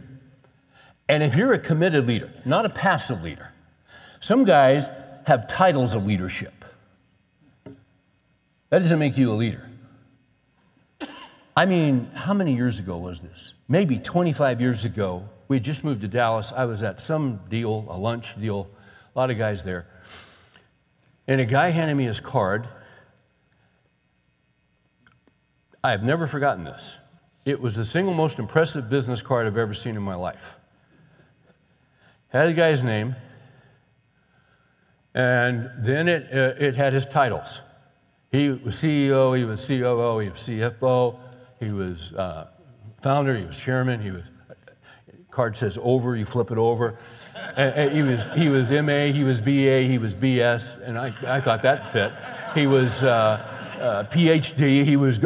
[1.08, 3.52] And if you're a committed leader, not a passive leader,
[4.20, 4.90] some guys
[5.26, 6.52] have titles of leadership.
[8.68, 9.66] That doesn't make you a leader.
[11.56, 13.54] I mean, how many years ago was this?
[13.66, 16.52] Maybe 25 years ago, we had just moved to Dallas.
[16.52, 18.68] I was at some deal, a lunch deal,
[19.14, 19.86] a lot of guys there.
[21.26, 22.68] And a guy handed me his card.
[25.82, 26.96] I have never forgotten this.
[27.44, 30.54] It was the single most impressive business card I've ever seen in my life.
[32.28, 33.16] Had a guy's name,
[35.14, 37.60] and then it, uh, it had his titles.
[38.32, 41.20] He was CEO, he was COO, he was CFO,
[41.60, 42.48] he was uh,
[43.02, 44.24] founder, he was chairman, he was
[45.34, 46.98] card says over, you flip it over.
[47.56, 51.40] And, he, was, he was MA, he was BA, he was BS, and I, I
[51.40, 52.12] thought that fit.
[52.54, 53.08] He was uh,
[53.80, 55.20] uh, PhD, he was,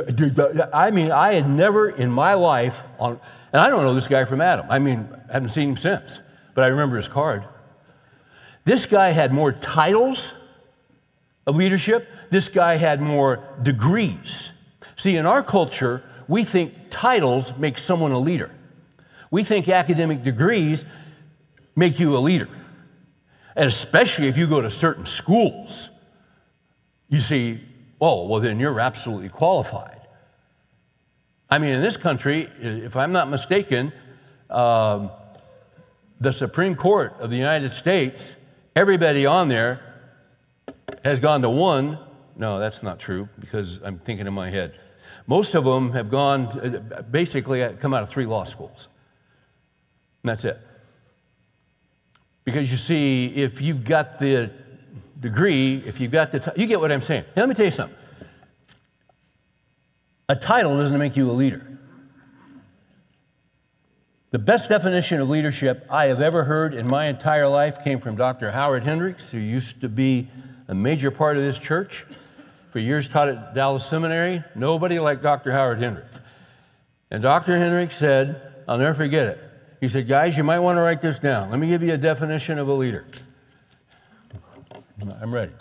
[0.73, 3.21] I mean, I had never in my life, on,
[3.53, 4.67] and I don't know this guy from Adam.
[4.69, 6.21] I mean, I haven't seen him since,
[6.55, 7.45] but I remember his card.
[8.65, 10.35] This guy had more titles
[11.47, 14.53] of leadership, this guy had more degrees.
[14.97, 18.51] See, in our culture, we think titles make someone a leader.
[19.31, 20.85] We think academic degrees
[21.79, 22.49] make you a leader.
[23.55, 25.91] And especially if you go to certain schools,
[27.09, 27.61] you see,
[28.01, 30.01] oh, well, then you're absolutely qualified.
[31.49, 33.93] I mean, in this country, if I'm not mistaken,
[34.51, 35.11] um,
[36.21, 38.35] the Supreme Court of the United States,
[38.75, 39.81] everybody on there
[41.05, 41.99] has gone to one.
[42.37, 44.79] No, that's not true because I'm thinking in my head.
[45.27, 48.89] Most of them have gone, to, basically, come out of three law schools.
[50.23, 50.61] And that's it.
[52.49, 54.51] Because you see, if you've got the
[55.21, 57.25] degree, if you've got the, t- you get what I'm saying.
[57.37, 57.99] Now, let me tell you something.
[60.31, 61.79] A title doesn't make you a leader.
[64.31, 68.17] The best definition of leadership I have ever heard in my entire life came from
[68.17, 68.51] Dr.
[68.53, 70.31] Howard Hendricks, who used to be
[70.69, 72.07] a major part of this church.
[72.71, 74.43] For years taught at Dallas Seminary.
[74.55, 75.53] Nobody like Dr.
[75.53, 76.19] Howard Hendricks.
[77.11, 77.59] And Dr.
[77.59, 79.48] Hendricks said, I'll never forget it.
[79.81, 81.51] He said, Guys, you might want to write this down.
[81.51, 83.07] Let me give you a definition of a leader.
[85.21, 85.53] I'm ready.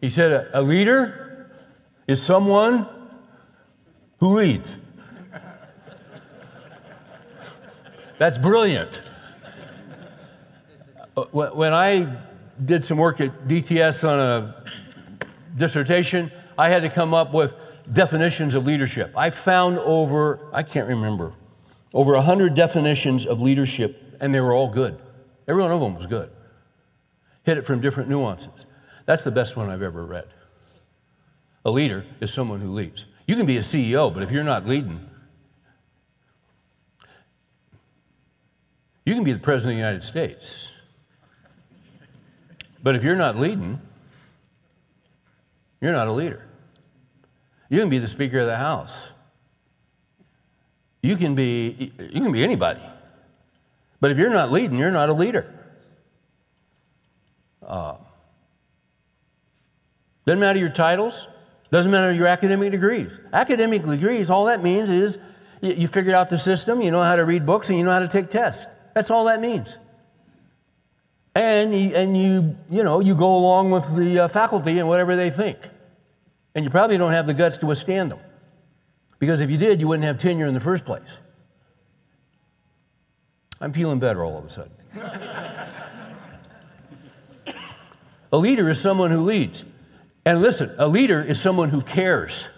[0.00, 1.50] He said, A leader
[2.06, 2.88] is someone
[4.18, 4.78] who leads.
[8.18, 9.00] That's brilliant.
[11.16, 12.18] Uh, when I
[12.64, 14.64] did some work at DTS on a
[15.56, 17.54] dissertation, I had to come up with
[17.92, 19.12] definitions of leadership.
[19.16, 21.32] I found over, I can't remember,
[21.92, 25.00] over 100 definitions of leadership, and they were all good.
[25.48, 26.30] Every one of them was good.
[27.42, 28.66] Hit it from different nuances.
[29.06, 30.28] That's the best one I've ever read.
[31.64, 33.06] A leader is someone who leads.
[33.26, 35.08] You can be a CEO, but if you're not leading,
[39.04, 40.70] you can be the President of the United States.
[42.82, 43.80] But if you're not leading,
[45.80, 46.46] you're not a leader.
[47.68, 49.09] You can be the Speaker of the House.
[51.02, 52.82] You can be, you can be anybody.
[54.00, 55.52] But if you're not leading, you're not a leader.
[57.66, 57.96] Uh,
[60.26, 61.28] doesn't matter your titles,
[61.70, 63.18] doesn't matter your academic degrees.
[63.32, 65.18] Academic degrees, all that means is
[65.60, 67.92] you, you figured out the system, you know how to read books, and you know
[67.92, 68.66] how to take tests.
[68.94, 69.78] That's all that means.
[71.34, 75.30] And, and you, you know, you go along with the uh, faculty and whatever they
[75.30, 75.58] think.
[76.54, 78.18] And you probably don't have the guts to withstand them.
[79.20, 81.20] Because if you did, you wouldn't have tenure in the first place.
[83.60, 84.72] I'm feeling better all of a sudden.
[88.32, 89.64] a leader is someone who leads.
[90.24, 92.48] And listen, a leader is someone who cares.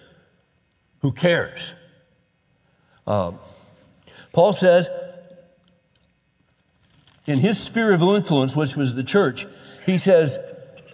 [1.01, 1.75] Who cares.
[3.07, 3.33] Uh,
[4.33, 4.89] Paul says,
[7.27, 9.47] in his sphere of influence, which was the church,
[9.85, 10.39] he says,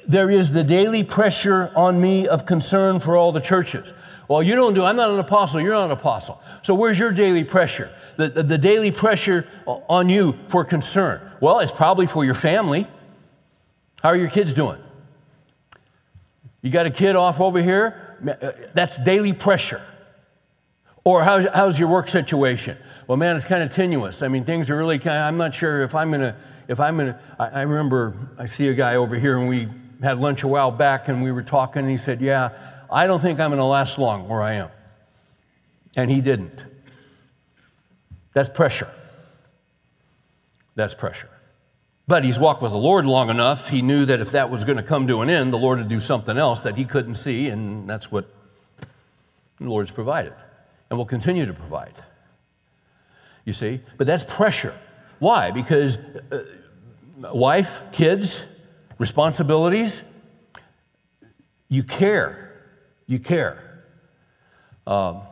[0.07, 3.93] There is the daily pressure on me of concern for all the churches.
[4.29, 6.41] Well, you don't do, I'm not an apostle, you're not an apostle.
[6.63, 7.91] So where's your daily pressure?
[8.19, 11.21] The, the, the daily pressure on you for concern.
[11.41, 12.87] Well, it's probably for your family.
[14.03, 14.79] How are your kids doing?
[16.61, 18.17] You got a kid off over here?
[18.29, 19.81] Uh, that's daily pressure.
[21.05, 22.77] Or how's, how's your work situation?
[23.07, 24.23] Well, man, it's kind of tenuous.
[24.23, 26.81] I mean, things are really kind of, I'm not sure if I'm going to, if
[26.81, 29.69] I'm going to, I remember I see a guy over here and we
[30.03, 32.51] had lunch a while back and we were talking and he said, yeah,
[32.91, 34.71] I don't think I'm going to last long where I am.
[35.97, 36.65] And he didn't.
[38.33, 38.89] That's pressure.
[40.75, 41.31] That's pressure.
[42.07, 44.79] But he's walked with the Lord long enough, he knew that if that was going
[44.79, 47.49] to come to an end, the Lord would do something else that he couldn't see,
[47.49, 48.33] and that's what
[49.59, 50.33] the Lord's provided
[50.89, 51.93] and will continue to provide.
[53.45, 53.81] You see?
[53.97, 54.75] But that's pressure.
[55.19, 55.51] Why?
[55.51, 55.99] Because
[56.31, 56.45] uh,
[57.35, 58.45] wife, kids,
[58.99, 60.03] responsibilities,
[61.69, 62.48] you care.
[63.09, 63.83] You care.
[64.87, 65.23] Um,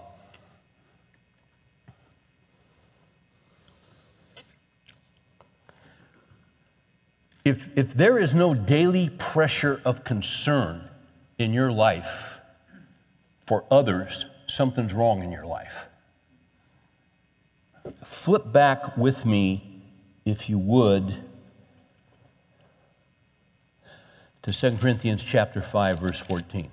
[7.45, 10.89] if, if there is no daily pressure of concern
[11.39, 12.41] in your life
[13.47, 15.89] for others, something's wrong in your life.
[18.05, 19.83] Flip back with me,
[20.25, 21.17] if you would,
[24.41, 26.71] to 2 Corinthians chapter 5, verse 14.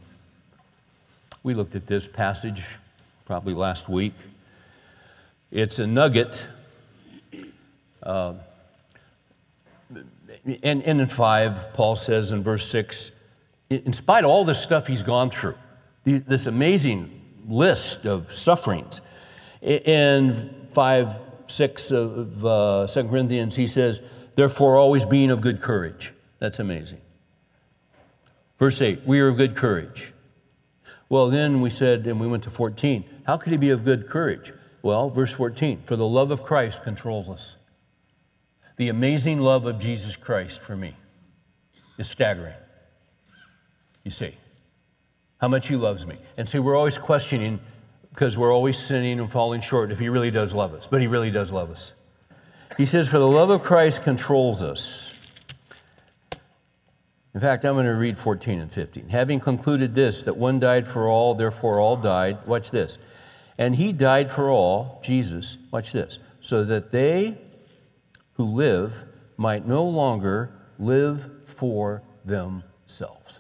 [1.44, 2.78] We looked at this passage
[3.26, 4.14] probably last week.
[5.52, 6.48] It's a nugget.
[8.02, 8.36] Uh,
[10.64, 13.12] and, and in 5, Paul says in verse 6,
[13.70, 15.56] in spite of all this stuff he's gone through,
[16.06, 19.02] this amazing list of sufferings,
[19.62, 21.16] in 5,
[21.48, 24.02] 6 of uh, 2 Corinthians, he says,
[24.36, 26.14] therefore always being of good courage.
[26.40, 27.02] That's amazing.
[28.60, 30.14] Verse 8, we are of good courage.
[31.14, 34.10] Well, then we said, and we went to 14, how could he be of good
[34.10, 34.52] courage?
[34.82, 37.56] Well, verse 14, for the love of Christ controls us.
[38.78, 40.96] The amazing love of Jesus Christ for me
[42.00, 42.56] is staggering.
[44.04, 44.36] You see,
[45.40, 46.18] how much He loves me.
[46.36, 47.60] And see, we're always questioning
[48.10, 51.06] because we're always sinning and falling short if He really does love us, but He
[51.06, 51.94] really does love us.
[52.76, 55.13] He says, For the love of Christ controls us.
[57.34, 59.10] In fact, I'm going to read 14 and 15.
[59.10, 62.46] Having concluded this, that one died for all, therefore all died.
[62.46, 63.00] Watch this.
[63.58, 67.38] And he died for all, Jesus, watch this, so that they
[68.34, 69.04] who live
[69.38, 73.40] might no longer live for themselves,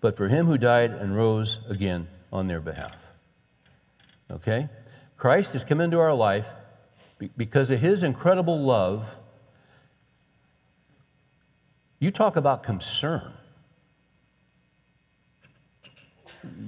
[0.00, 2.96] but for him who died and rose again on their behalf.
[4.30, 4.68] Okay?
[5.16, 6.52] Christ has come into our life
[7.36, 9.16] because of his incredible love.
[11.98, 13.32] You talk about concern.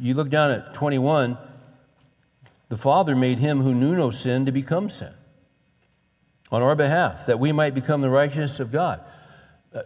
[0.01, 1.39] You look down at 21,
[2.69, 5.13] the Father made him who knew no sin to become sin
[6.51, 9.01] on our behalf, that we might become the righteousness of God.
[9.73, 9.83] Uh,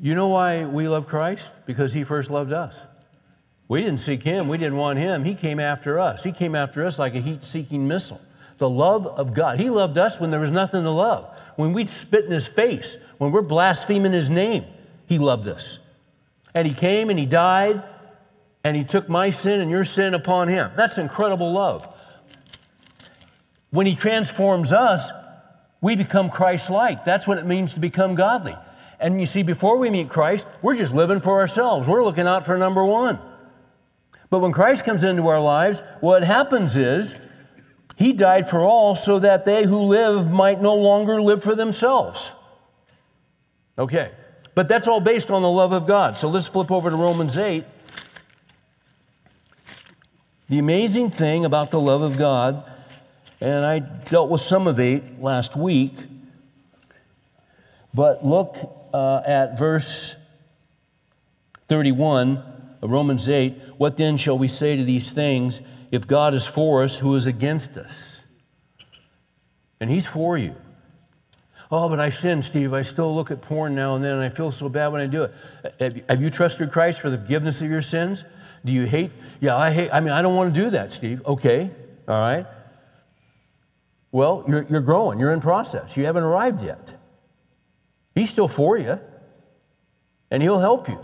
[0.00, 1.50] you know why we love Christ?
[1.64, 2.80] Because he first loved us.
[3.68, 5.24] We didn't seek him, we didn't want him.
[5.24, 6.22] He came after us.
[6.22, 8.20] He came after us like a heat seeking missile.
[8.58, 9.58] The love of God.
[9.58, 11.35] He loved us when there was nothing to love.
[11.56, 14.64] When we spit in his face, when we're blaspheming his name,
[15.06, 15.78] he loved us.
[16.54, 17.82] And he came and he died
[18.62, 20.70] and he took my sin and your sin upon him.
[20.76, 21.92] That's incredible love.
[23.70, 25.10] When he transforms us,
[25.80, 27.04] we become Christ like.
[27.04, 28.56] That's what it means to become godly.
[28.98, 31.86] And you see, before we meet Christ, we're just living for ourselves.
[31.86, 33.18] We're looking out for number one.
[34.30, 37.14] But when Christ comes into our lives, what happens is
[37.96, 42.30] he died for all so that they who live might no longer live for themselves.
[43.78, 44.10] Okay,
[44.54, 46.16] but that's all based on the love of God.
[46.16, 47.64] So let's flip over to Romans 8.
[50.48, 52.70] The amazing thing about the love of God,
[53.40, 55.94] and I dealt with some of it last week,
[57.92, 58.56] but look
[58.92, 60.16] uh, at verse
[61.68, 62.42] 31
[62.82, 63.54] of Romans 8.
[63.78, 65.62] What then shall we say to these things?
[65.96, 68.22] If God is for us, who is against us?
[69.80, 70.54] And He's for you.
[71.72, 72.74] Oh, but I sin, Steve.
[72.74, 75.06] I still look at porn now and then, and I feel so bad when I
[75.06, 76.04] do it.
[76.06, 78.26] Have you trusted Christ for the forgiveness of your sins?
[78.62, 79.10] Do you hate?
[79.40, 79.88] Yeah, I hate.
[79.90, 81.22] I mean, I don't want to do that, Steve.
[81.24, 81.70] Okay,
[82.06, 82.46] all right.
[84.12, 85.18] Well, you're, you're growing.
[85.18, 85.96] You're in process.
[85.96, 86.92] You haven't arrived yet.
[88.14, 89.00] He's still for you,
[90.30, 91.02] and He'll help you.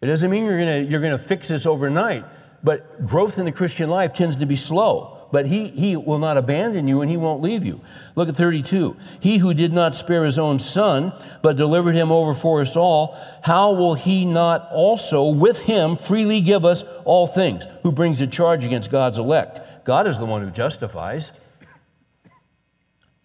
[0.00, 2.24] It doesn't mean you're going to you're gonna fix this overnight,
[2.62, 5.14] but growth in the Christian life tends to be slow.
[5.30, 7.80] But he, he will not abandon you and he won't leave you.
[8.14, 8.96] Look at 32.
[9.20, 13.16] He who did not spare his own son, but delivered him over for us all,
[13.42, 17.66] how will he not also with him freely give us all things?
[17.82, 19.60] Who brings a charge against God's elect?
[19.84, 21.32] God is the one who justifies.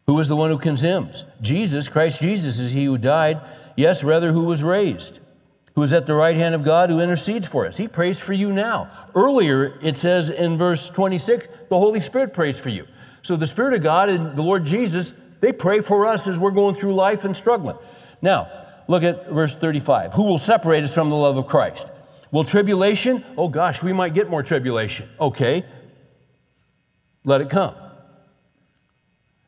[0.05, 1.23] Who is the one who condemns?
[1.41, 3.39] Jesus, Christ Jesus, is he who died,
[3.77, 5.21] yes, rather, who was raised
[5.75, 7.77] who is at the right hand of God who intercedes for us.
[7.77, 8.89] He prays for you now.
[9.15, 12.87] Earlier, it says in verse 26, the Holy Spirit prays for you.
[13.23, 16.51] So the Spirit of God and the Lord Jesus, they pray for us as we're
[16.51, 17.77] going through life and struggling.
[18.21, 18.49] Now,
[18.87, 20.13] look at verse 35.
[20.13, 21.87] Who will separate us from the love of Christ?
[22.31, 23.23] Will tribulation?
[23.37, 25.09] Oh gosh, we might get more tribulation.
[25.19, 25.63] Okay,
[27.23, 27.75] let it come.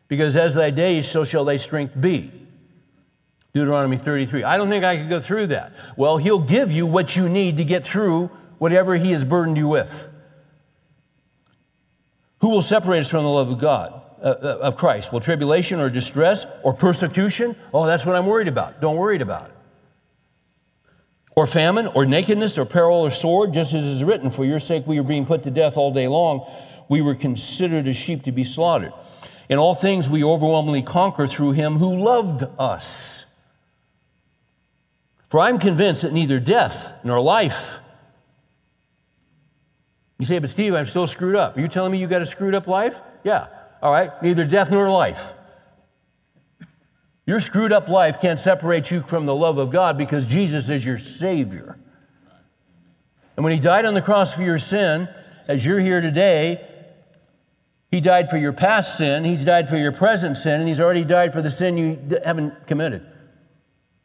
[0.07, 2.31] Because as thy days, so shall thy strength be.
[3.55, 4.43] Deuteronomy 33.
[4.43, 5.71] I don't think I could go through that.
[5.95, 9.69] Well, He'll give you what you need to get through whatever He has burdened you
[9.69, 10.09] with.
[12.41, 15.13] Who will separate us from the love of God, uh, uh, of Christ?
[15.13, 17.55] Will tribulation or distress or persecution?
[17.73, 18.81] Oh, that's what I'm worried about.
[18.81, 19.55] Don't worry about it.
[21.37, 24.85] Or famine or nakedness or peril or sword, just as is written, For your sake
[24.85, 26.45] we are being put to death all day long.
[26.89, 28.91] We were considered as sheep to be slaughtered.
[29.47, 33.25] In all things we overwhelmingly conquer through him who loved us.
[35.29, 37.79] For I'm convinced that neither death nor life.
[40.19, 41.57] You say, but Steve, I'm still screwed up.
[41.57, 43.01] Are you telling me you got a screwed up life?
[43.23, 43.47] Yeah.
[43.81, 44.11] All right.
[44.23, 45.33] Neither death nor life.
[47.25, 50.85] Your screwed up life can't separate you from the love of God because Jesus is
[50.85, 51.77] your Savior.
[53.35, 55.09] And when He died on the cross for your sin,
[55.47, 56.65] as you're here today,
[57.89, 61.03] He died for your past sin, He's died for your present sin, and He's already
[61.03, 63.05] died for the sin you haven't committed,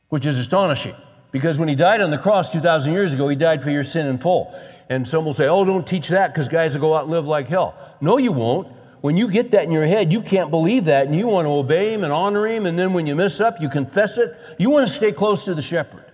[0.08, 0.96] which is astonishing.
[1.32, 4.06] Because when he died on the cross 2,000 years ago, he died for your sin
[4.06, 4.54] in full.
[4.88, 7.26] And some will say, oh, don't teach that because guys will go out and live
[7.26, 7.74] like hell.
[8.00, 8.68] No, you won't.
[9.00, 11.50] When you get that in your head, you can't believe that and you want to
[11.50, 12.66] obey him and honor him.
[12.66, 14.36] And then when you mess up, you confess it.
[14.58, 16.04] You want to stay close to the shepherd.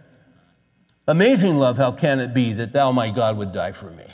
[1.09, 4.05] Amazing love, how can it be that thou, my God, would die for me?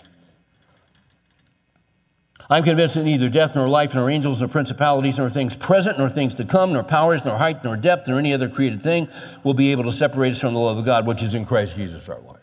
[2.52, 6.10] I'm convinced that neither death, nor life, nor angels, nor principalities, nor things present, nor
[6.10, 9.08] things to come, nor powers, nor height, nor depth, nor any other created thing
[9.42, 11.76] will be able to separate us from the love of God, which is in Christ
[11.76, 12.42] Jesus our Lord.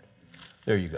[0.65, 0.97] There you go.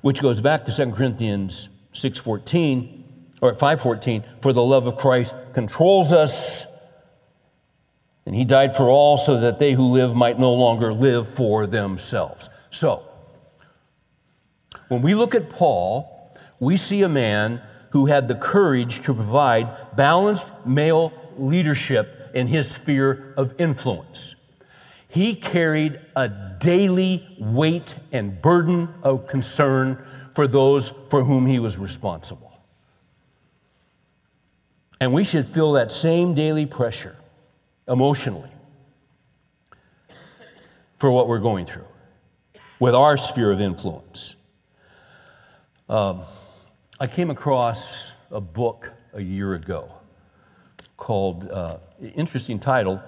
[0.00, 3.04] Which goes back to 2 Corinthians 6:14
[3.42, 6.64] or at 5:14, for the love of Christ controls us.
[8.24, 11.66] And he died for all so that they who live might no longer live for
[11.66, 12.48] themselves.
[12.70, 13.02] So,
[14.88, 17.60] when we look at Paul, we see a man
[17.90, 24.34] who had the courage to provide balanced male leadership in his sphere of influence.
[25.08, 26.28] He carried a
[26.58, 30.04] daily weight and burden of concern
[30.34, 32.60] for those for whom he was responsible.
[35.00, 37.14] And we should feel that same daily pressure
[37.86, 38.50] emotionally
[40.96, 41.86] for what we're going through
[42.80, 44.34] with our sphere of influence.
[45.86, 46.22] Um,
[46.98, 49.92] I came across a book a year ago
[50.96, 53.02] called, uh, interesting title,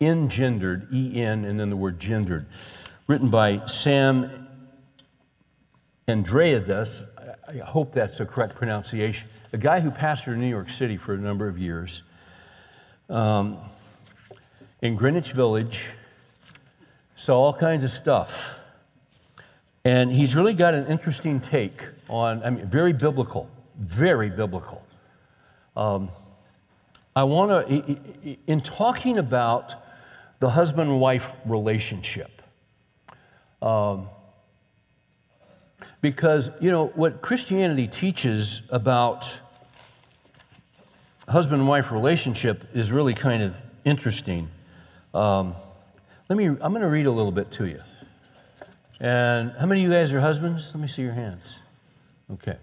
[0.00, 2.46] Engendered, E N, and then the word gendered,
[3.06, 4.48] written by Sam
[6.08, 7.02] Andreades.
[7.46, 9.28] I hope that's the correct pronunciation.
[9.52, 12.02] A guy who pastored in New York City for a number of years.
[13.10, 13.58] Um,
[14.80, 15.90] in Greenwich Village,
[17.14, 18.58] saw all kinds of stuff.
[19.84, 24.84] And he's really got an interesting take on, I mean, very biblical, very biblical.
[25.76, 26.10] Um,
[27.16, 29.74] I want to, in talking about
[30.38, 32.42] the husband and wife relationship,
[33.62, 34.08] um,
[36.00, 39.38] because, you know, what Christianity teaches about
[41.28, 44.48] husband and wife relationship is really kind of interesting.
[45.14, 45.54] Um,
[46.28, 47.80] let me, I'm going to read a little bit to you.
[49.00, 50.74] And how many of you guys are husbands?
[50.74, 51.60] Let me see your hands.
[52.32, 52.56] Okay.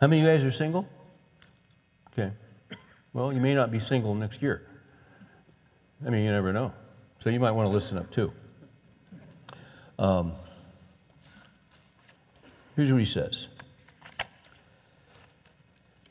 [0.00, 0.88] How many of you guys are single?
[2.12, 2.32] Okay.
[3.12, 4.66] Well, you may not be single next year.
[6.04, 6.72] I mean, you never know.
[7.20, 8.32] So you might want to listen up too.
[9.98, 10.32] Um,
[12.78, 13.48] Here's what he says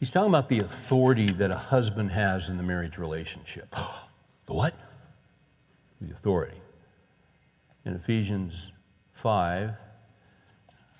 [0.01, 3.69] He's talking about the authority that a husband has in the marriage relationship.
[4.47, 4.73] the what?
[6.01, 6.57] The authority.
[7.85, 8.73] In Ephesians
[9.17, 9.71] 5,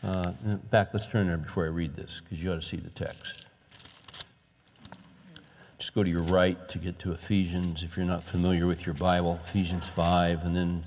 [0.04, 0.32] uh,
[0.72, 3.48] fact, let's turn there before I read this because you ought to see the text.
[5.78, 8.96] Just go to your right to get to Ephesians if you're not familiar with your
[8.96, 10.84] Bible, Ephesians 5, and then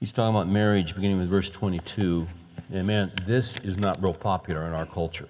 [0.00, 2.26] He's talking about marriage beginning with verse 22.
[2.72, 5.28] And man, this is not real popular in our culture.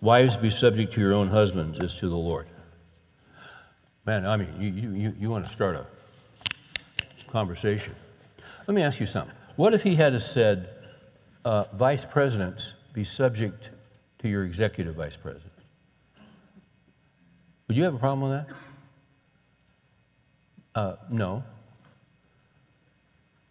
[0.00, 2.46] Wives, be subject to your own husbands as to the Lord.
[4.04, 5.86] Man, I mean, you, you, you want to start a
[7.32, 7.96] conversation.
[8.68, 9.34] Let me ask you something.
[9.56, 10.68] What if he had said,
[11.44, 13.70] uh, Vice presidents, be subject
[14.18, 15.52] to your executive vice president?
[17.66, 18.56] Would you have a problem with that?
[20.74, 21.42] Uh, no.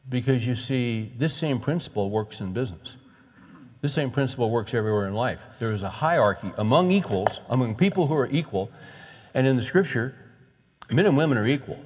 [0.10, 2.96] Because you see, this same principle works in business.
[3.82, 5.40] This same principle works everywhere in life.
[5.60, 8.70] There is a hierarchy among equals, among people who are equal,
[9.34, 10.14] and in the scripture,
[10.92, 11.80] men and women are equal.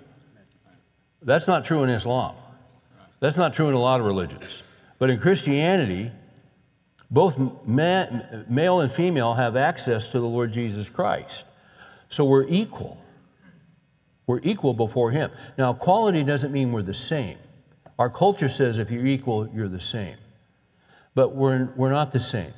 [1.26, 2.36] That's not true in Islam.
[3.20, 4.64] That's not true in a lot of religions.
[5.00, 6.12] But in Christianity,
[7.10, 11.46] both male and female have access to the Lord Jesus Christ.
[12.10, 13.02] So we're equal.
[14.28, 15.32] We're equal before Him.
[15.58, 17.38] Now, equality doesn't mean we're the same.
[17.98, 20.18] Our culture says if you're equal, you're the same.
[21.16, 22.54] But we're, we're not the same.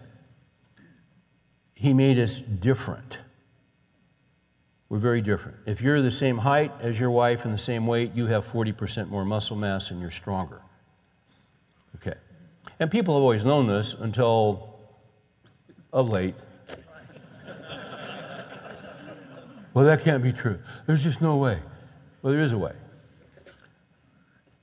[1.73, 3.19] He made us different.
[4.89, 5.57] We're very different.
[5.65, 9.09] If you're the same height as your wife and the same weight, you have 40%
[9.09, 10.61] more muscle mass and you're stronger.
[11.95, 12.15] Okay.
[12.79, 14.79] And people have always known this until
[15.91, 16.35] of late.
[19.73, 20.59] well, that can't be true.
[20.85, 21.59] There's just no way.
[22.21, 22.73] Well, there is a way.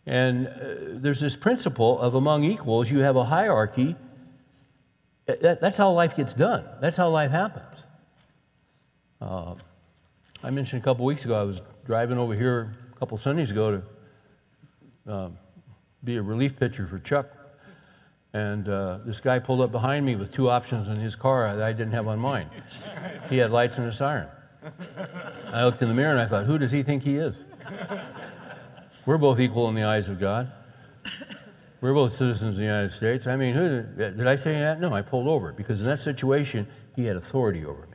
[0.07, 0.53] And uh,
[0.93, 3.97] there's this principle of among equals, you have a hierarchy.
[5.27, 7.85] That, that's how life gets done, that's how life happens.
[9.21, 9.55] Uh,
[10.45, 13.83] I mentioned a couple weeks ago, I was driving over here a couple Sundays ago
[15.07, 15.29] to uh,
[16.05, 17.29] be a relief pitcher for Chuck.
[18.35, 21.65] And uh, this guy pulled up behind me with two options in his car that
[21.65, 22.51] I didn't have on mine.
[23.31, 24.29] He had lights and a siren.
[25.47, 27.37] I looked in the mirror and I thought, who does he think he is?
[29.07, 30.53] We're both equal in the eyes of God.
[31.81, 33.27] We're both citizens of the United States.
[33.27, 34.79] I mean, who, did I say that?
[34.79, 36.67] No, I pulled over because in that situation,
[36.97, 37.94] he had authority over me.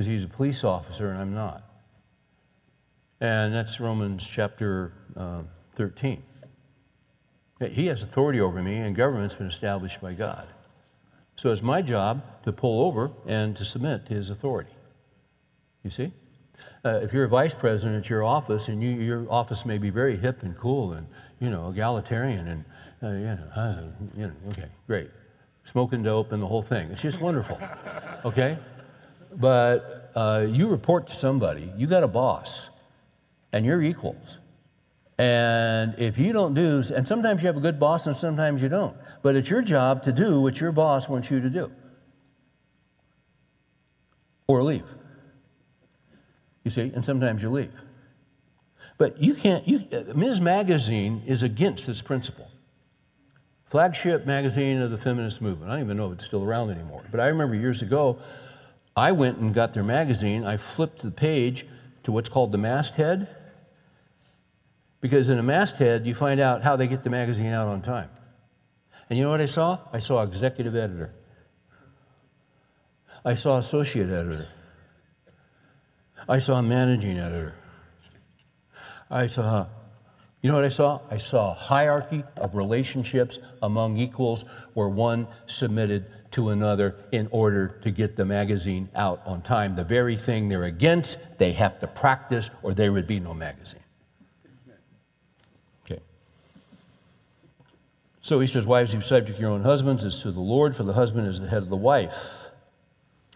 [0.00, 1.62] Because he's a police officer and I'm not.
[3.20, 5.42] And that's Romans chapter uh,
[5.74, 6.22] 13.
[7.70, 10.48] He has authority over me, and government's been established by God.
[11.36, 14.72] So it's my job to pull over and to submit to his authority.
[15.84, 16.14] You see?
[16.82, 19.90] uh, if you're a vice president at your office and you, your office may be
[19.90, 21.06] very hip and cool and
[21.40, 22.64] you know egalitarian and
[23.02, 23.82] Uh, yeah, uh,
[24.16, 25.10] you know, okay, great.
[25.64, 26.90] Smoking dope and the whole thing.
[26.90, 27.58] It's just wonderful.
[28.24, 28.58] Okay?
[29.32, 32.68] But uh, you report to somebody, you got a boss,
[33.52, 34.38] and you're equals.
[35.18, 38.70] And if you don't do, and sometimes you have a good boss and sometimes you
[38.70, 41.70] don't, but it's your job to do what your boss wants you to do
[44.46, 44.84] or leave.
[46.64, 47.72] You see, and sometimes you leave.
[48.98, 50.40] But you can't, you, Ms.
[50.40, 52.50] Magazine is against this principle.
[53.66, 55.70] Flagship magazine of the feminist movement.
[55.70, 57.04] I don't even know if it's still around anymore.
[57.10, 58.18] But I remember years ago,
[59.00, 60.44] I went and got their magazine.
[60.44, 61.66] I flipped the page
[62.02, 63.28] to what's called the masthead.
[65.00, 68.10] Because in a masthead, you find out how they get the magazine out on time.
[69.08, 69.78] And you know what I saw?
[69.90, 71.14] I saw executive editor.
[73.24, 74.48] I saw associate editor.
[76.28, 77.54] I saw managing editor.
[79.10, 79.66] I saw,
[80.42, 81.00] you know what I saw?
[81.10, 84.44] I saw a hierarchy of relationships among equals
[84.74, 89.74] where one submitted to another in order to get the magazine out on time.
[89.76, 93.80] The very thing they're against, they have to practice, or there would be no magazine.
[95.84, 96.00] Okay.
[98.22, 100.92] So he says, Wives, be subject your own husbands as to the Lord, for the
[100.92, 102.48] husband is the head of the wife,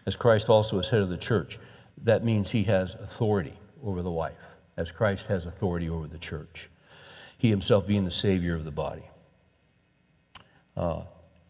[0.05, 1.59] as Christ also is head of the church.
[2.03, 6.69] That means he has authority over the wife, as Christ has authority over the church.
[7.37, 9.03] He himself being the Savior of the body.
[10.77, 11.01] Uh,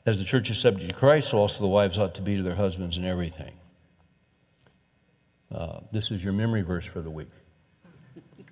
[0.05, 2.43] as the church is subject to Christ, so also the wives ought to be to
[2.43, 3.53] their husbands in everything.
[5.51, 7.31] Uh, this is your memory verse for the week.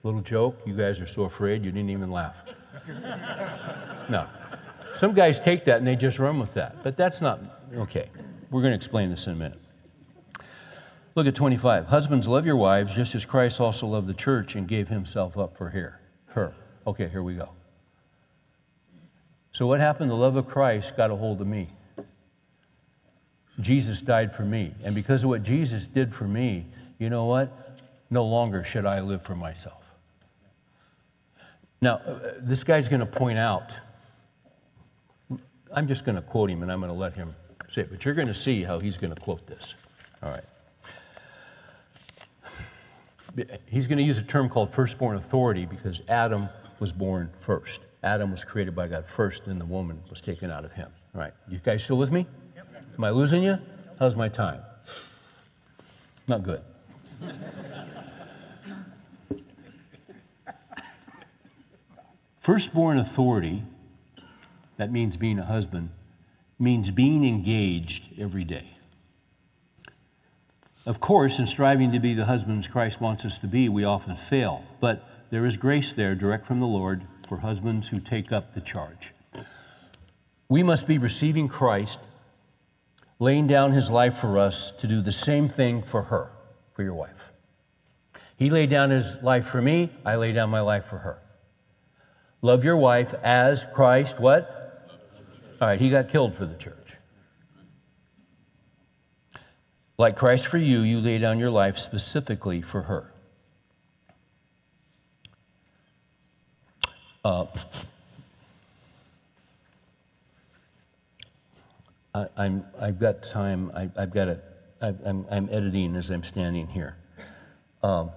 [0.03, 2.35] Little joke, you guys are so afraid you didn't even laugh.
[4.09, 4.27] no.
[4.95, 7.39] Some guys take that and they just run with that, but that's not
[7.75, 8.09] okay.
[8.51, 9.59] We're going to explain this in a minute.
[11.15, 11.87] Look at 25.
[11.87, 15.55] Husbands, love your wives just as Christ also loved the church and gave himself up
[15.55, 15.99] for her.
[16.27, 16.53] Her.
[16.85, 17.49] Okay, here we go.
[19.53, 20.09] So, what happened?
[20.09, 21.69] The love of Christ got a hold of me.
[23.59, 24.73] Jesus died for me.
[24.83, 26.65] And because of what Jesus did for me,
[26.97, 27.79] you know what?
[28.09, 29.83] No longer should I live for myself.
[31.81, 33.77] Now, uh, this guy's going to point out,
[35.71, 37.35] I'm just going to quote him and I'm going to let him
[37.69, 39.75] say it, but you're going to see how he's going to quote this.
[40.23, 40.43] All right.
[43.67, 46.49] He's going to use a term called firstborn authority because Adam
[46.79, 47.81] was born first.
[48.03, 50.89] Adam was created by God first, and the woman was taken out of him.
[51.15, 52.27] All right, you guys still with me?
[52.55, 52.67] Yep.
[52.97, 53.57] Am I losing you?
[53.97, 54.61] How's my time?
[56.27, 56.61] Not good.
[62.39, 63.63] Firstborn authority,
[64.75, 65.89] that means being a husband,
[66.59, 68.77] means being engaged every day.
[70.85, 74.17] Of course, in striving to be the husbands Christ wants us to be, we often
[74.17, 78.53] fail, but there is grace there direct from the Lord for husbands who take up
[78.53, 79.11] the charge.
[80.49, 81.99] We must be receiving Christ,
[83.17, 86.29] laying down his life for us to do the same thing for her,
[86.73, 87.31] for your wife.
[88.35, 91.23] He laid down his life for me, I lay down my life for her.
[92.43, 94.91] Love your wife as Christ, what?
[95.59, 96.97] All right, he got killed for the church.
[99.97, 103.12] Like Christ for you, you lay down your life specifically for her.
[107.23, 107.45] Uh,
[112.13, 113.71] I, am I've got time.
[113.73, 114.41] I, have got to.
[114.81, 116.97] I'm, I'm editing as I'm standing here.
[117.81, 118.11] Um,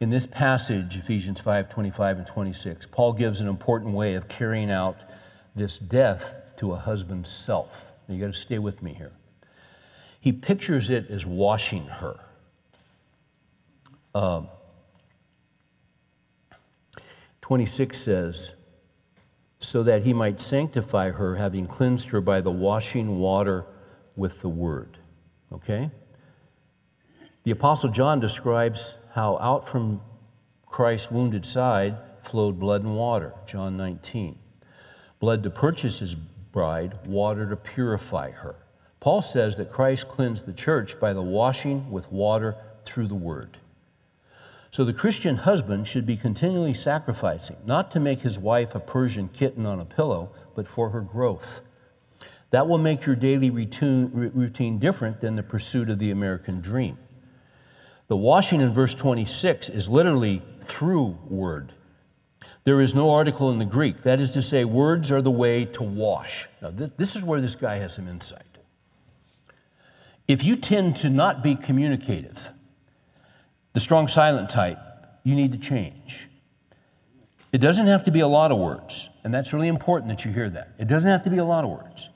[0.00, 4.70] in this passage, Ephesians 5 25 and 26, Paul gives an important way of carrying
[4.70, 4.98] out
[5.54, 7.90] this death to a husband's self.
[8.06, 9.12] Now, you got to stay with me here.
[10.20, 12.20] He pictures it as washing her.
[14.14, 14.48] Um,
[17.46, 18.56] 26 says,
[19.60, 23.64] so that he might sanctify her, having cleansed her by the washing water
[24.16, 24.98] with the word.
[25.52, 25.92] Okay?
[27.44, 30.00] The Apostle John describes how out from
[30.66, 34.36] Christ's wounded side flowed blood and water, John 19.
[35.20, 38.56] Blood to purchase his bride, water to purify her.
[38.98, 43.58] Paul says that Christ cleansed the church by the washing with water through the word.
[44.76, 49.30] So the Christian husband should be continually sacrificing, not to make his wife a Persian
[49.30, 51.62] kitten on a pillow, but for her growth.
[52.50, 56.98] That will make your daily routine different than the pursuit of the American dream.
[58.08, 61.72] The washing in verse 26 is literally through word.
[62.64, 64.02] There is no article in the Greek.
[64.02, 66.48] That is to say, words are the way to wash.
[66.60, 68.42] Now, this is where this guy has some insight.
[70.28, 72.50] If you tend to not be communicative,
[73.76, 74.78] the strong silent type,
[75.22, 76.30] you need to change.
[77.52, 80.32] It doesn't have to be a lot of words, and that's really important that you
[80.32, 80.70] hear that.
[80.78, 82.08] It doesn't have to be a lot of words.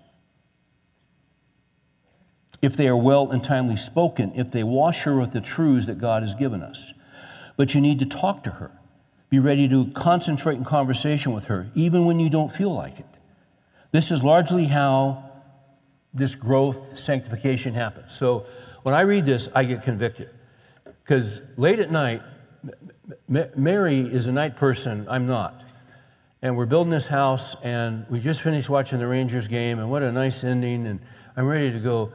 [2.63, 5.99] If they are well and timely spoken, if they wash her with the truths that
[5.99, 6.95] God has given us.
[7.59, 8.71] But you need to talk to her.
[9.29, 13.07] Be ready to concentrate in conversation with her, even when you don't feel like it.
[13.93, 15.31] This is largely how
[16.15, 18.15] this growth, sanctification happens.
[18.15, 18.47] So
[18.83, 20.31] when I read this, I get convicted.
[21.11, 22.23] Because late at night,
[23.27, 25.61] Mary is a night person, I'm not.
[26.41, 30.05] And we're building this house, and we just finished watching the Rangers game, and what
[30.05, 30.87] a nice ending.
[30.87, 31.01] And
[31.37, 32.13] I'm ready to go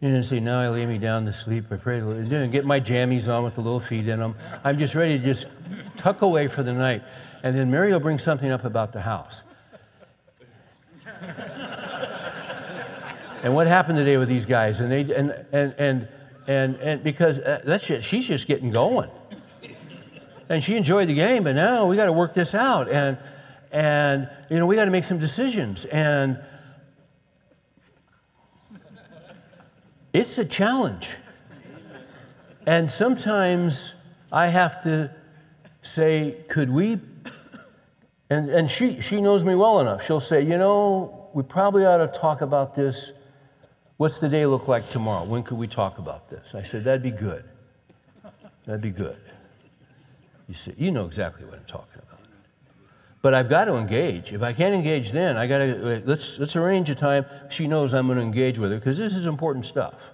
[0.00, 1.64] in and say, Now I lay me down to sleep.
[1.72, 4.36] I pray to and get my jammies on with the little feet in them.
[4.62, 5.48] I'm just ready to just
[5.96, 7.02] tuck away for the night.
[7.42, 9.42] And then Mary will bring something up about the house.
[13.42, 14.78] and what happened today with these guys?
[14.78, 16.08] And they and and and
[16.46, 19.10] and, and because uh, she's just getting going
[20.48, 23.18] and she enjoyed the game, but now we got to work this out, and
[23.72, 26.38] and you know we got to make some decisions, and
[30.12, 31.16] it's a challenge.
[32.66, 33.94] And sometimes
[34.32, 35.10] I have to
[35.82, 37.00] say, could we?
[38.28, 40.04] And, and she, she knows me well enough.
[40.04, 43.12] She'll say, you know, we probably ought to talk about this.
[43.96, 45.24] What's the day look like tomorrow?
[45.24, 46.54] When could we talk about this?
[46.54, 47.44] I said, that'd be good.
[48.66, 49.16] That'd be good.
[50.48, 52.20] You see, you know exactly what I'm talking about.
[53.22, 54.32] But I've got to engage.
[54.32, 57.26] If I can't engage then, I got to let's let's arrange a time.
[57.48, 60.10] She knows I'm going to engage with her because this is important stuff.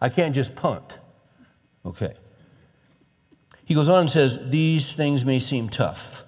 [0.00, 0.98] I can't just punt.
[1.86, 2.14] Okay.
[3.64, 6.24] He goes on and says, These things may seem tough.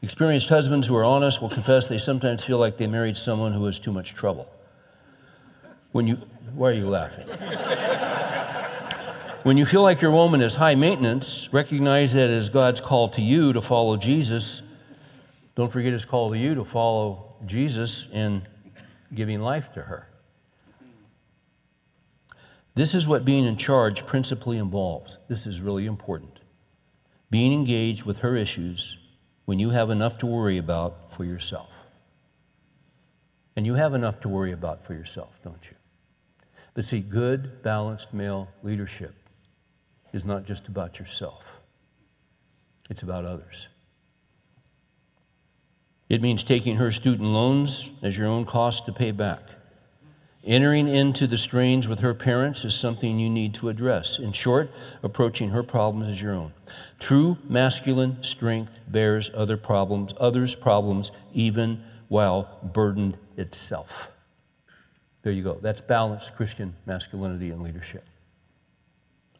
[0.00, 3.64] Experienced husbands who are honest will confess they sometimes feel like they married someone who
[3.64, 4.48] has too much trouble.
[5.90, 6.18] When you,
[6.54, 7.26] why are you laughing?
[9.44, 13.20] When you feel like your woman is high maintenance, recognize that as God's call to
[13.20, 14.62] you to follow Jesus.
[15.54, 18.42] Don't forget his call to you to follow Jesus in
[19.14, 20.08] giving life to her.
[22.74, 25.18] This is what being in charge principally involves.
[25.28, 26.40] This is really important.
[27.30, 28.96] Being engaged with her issues
[29.44, 31.70] when you have enough to worry about for yourself.
[33.56, 35.76] And you have enough to worry about for yourself, don't you?
[36.74, 39.14] But see, good, balanced male leadership
[40.12, 41.52] is not just about yourself,
[42.90, 43.68] it's about others.
[46.08, 49.40] It means taking her student loans as your own cost to pay back.
[50.44, 54.18] Entering into the strains with her parents is something you need to address.
[54.18, 54.70] In short,
[55.02, 56.52] approaching her problems as your own.
[56.98, 64.13] True masculine strength bears other problems, others' problems, even while burdened itself.
[65.24, 65.58] There you go.
[65.60, 68.04] That's balanced Christian masculinity and leadership.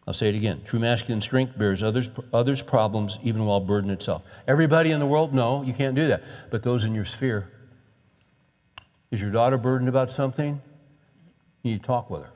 [0.07, 0.63] I'll say it again.
[0.65, 4.23] True masculine strength bears others, others' problems even while burden itself.
[4.49, 6.23] Everybody in the world, no, you can't do that.
[6.51, 7.51] But those in your sphere.
[9.11, 10.61] Is your daughter burdened about something?
[11.63, 12.31] You need to talk with her.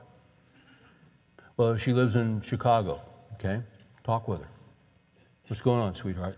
[1.57, 3.01] Well, she lives in Chicago,
[3.33, 3.61] okay?
[4.03, 4.47] Talk with her.
[5.47, 6.37] What's going on, sweetheart?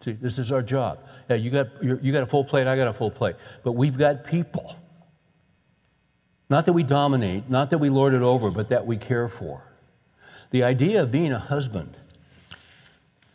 [0.00, 0.98] See, this is our job.
[1.30, 3.36] Yeah, you got, you got a full plate, I got a full plate.
[3.62, 4.76] But we've got people.
[6.50, 9.62] Not that we dominate, not that we lord it over, but that we care for.
[10.50, 11.96] The idea of being a husband,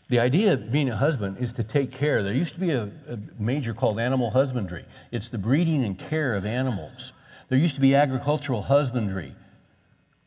[0.10, 2.24] the idea of being a husband is to take care.
[2.24, 6.36] There used to be a, a major called animal husbandry, it's the breeding and care
[6.36, 7.14] of animals.
[7.50, 9.36] There used to be agricultural husbandry,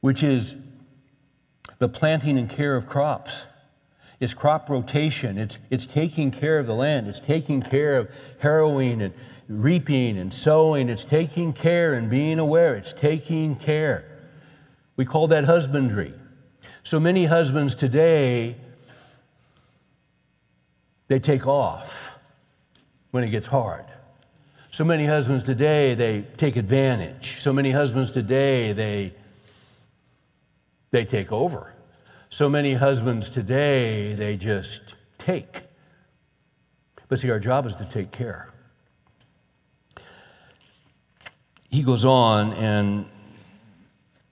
[0.00, 0.54] which is
[1.78, 3.46] the planting and care of crops.
[4.20, 5.36] It's crop rotation.
[5.36, 7.08] It's, it's taking care of the land.
[7.08, 9.12] It's taking care of harrowing and
[9.48, 10.88] reaping and sowing.
[10.88, 12.74] It's taking care and being aware.
[12.74, 14.04] It's taking care.
[14.96, 16.12] We call that husbandry.
[16.82, 18.56] So many husbands today,
[21.08, 22.18] they take off
[23.10, 23.84] when it gets hard.
[24.70, 27.40] So many husbands today, they take advantage.
[27.40, 29.14] So many husbands today, they,
[30.90, 31.72] they take over.
[32.30, 35.62] So many husbands today, they just take.
[37.08, 38.52] But see, our job is to take care.
[41.76, 43.04] He goes on, and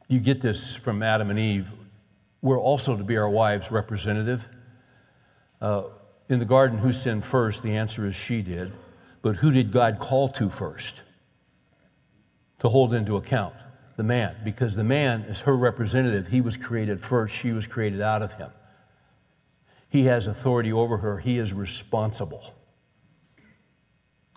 [0.09, 1.69] you get this from Adam and Eve
[2.41, 4.49] we're also to be our wives' representative.
[5.61, 5.83] Uh,
[6.31, 7.63] in the garden, who sinned first?
[7.63, 8.73] The answer is she did.
[9.21, 11.03] But who did God call to first?
[12.61, 13.53] To hold into account
[13.99, 16.29] the man, because the man is her representative.
[16.29, 18.53] He was created first, she was created out of him.
[19.91, 22.54] He has authority over her, he is responsible.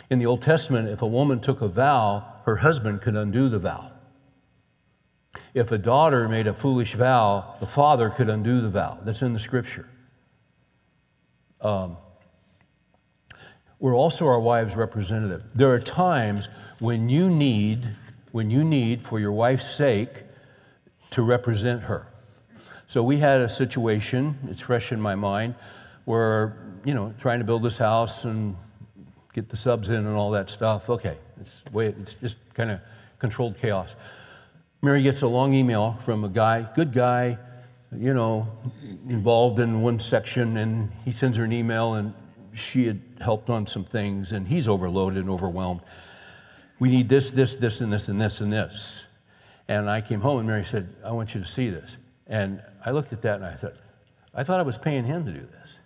[0.09, 3.59] In the Old Testament, if a woman took a vow, her husband could undo the
[3.59, 3.91] vow.
[5.53, 8.99] If a daughter made a foolish vow, the father could undo the vow.
[9.03, 9.89] That's in the scripture.
[11.59, 11.97] Um,
[13.79, 15.43] we're also our wives' representative.
[15.53, 16.47] There are times
[16.79, 17.89] when you need,
[18.31, 20.23] when you need, for your wife's sake,
[21.11, 22.07] to represent her.
[22.85, 25.55] So we had a situation, it's fresh in my mind,
[26.05, 28.55] where, you know, trying to build this house and
[29.33, 30.89] get the subs in and all that stuff.
[30.89, 32.79] Okay, it's, way, it's just kind of
[33.19, 33.95] controlled chaos.
[34.81, 37.37] Mary gets a long email from a guy, good guy,
[37.95, 38.47] you know,
[39.07, 42.13] involved in one section, and he sends her an email, and
[42.53, 45.81] she had helped on some things, and he's overloaded and overwhelmed.
[46.79, 49.07] We need this, this, this, and this, and this, and this.
[49.67, 51.97] And I came home, and Mary said, I want you to see this.
[52.27, 53.75] And I looked at that, and I thought,
[54.33, 55.76] I thought I was paying him to do this.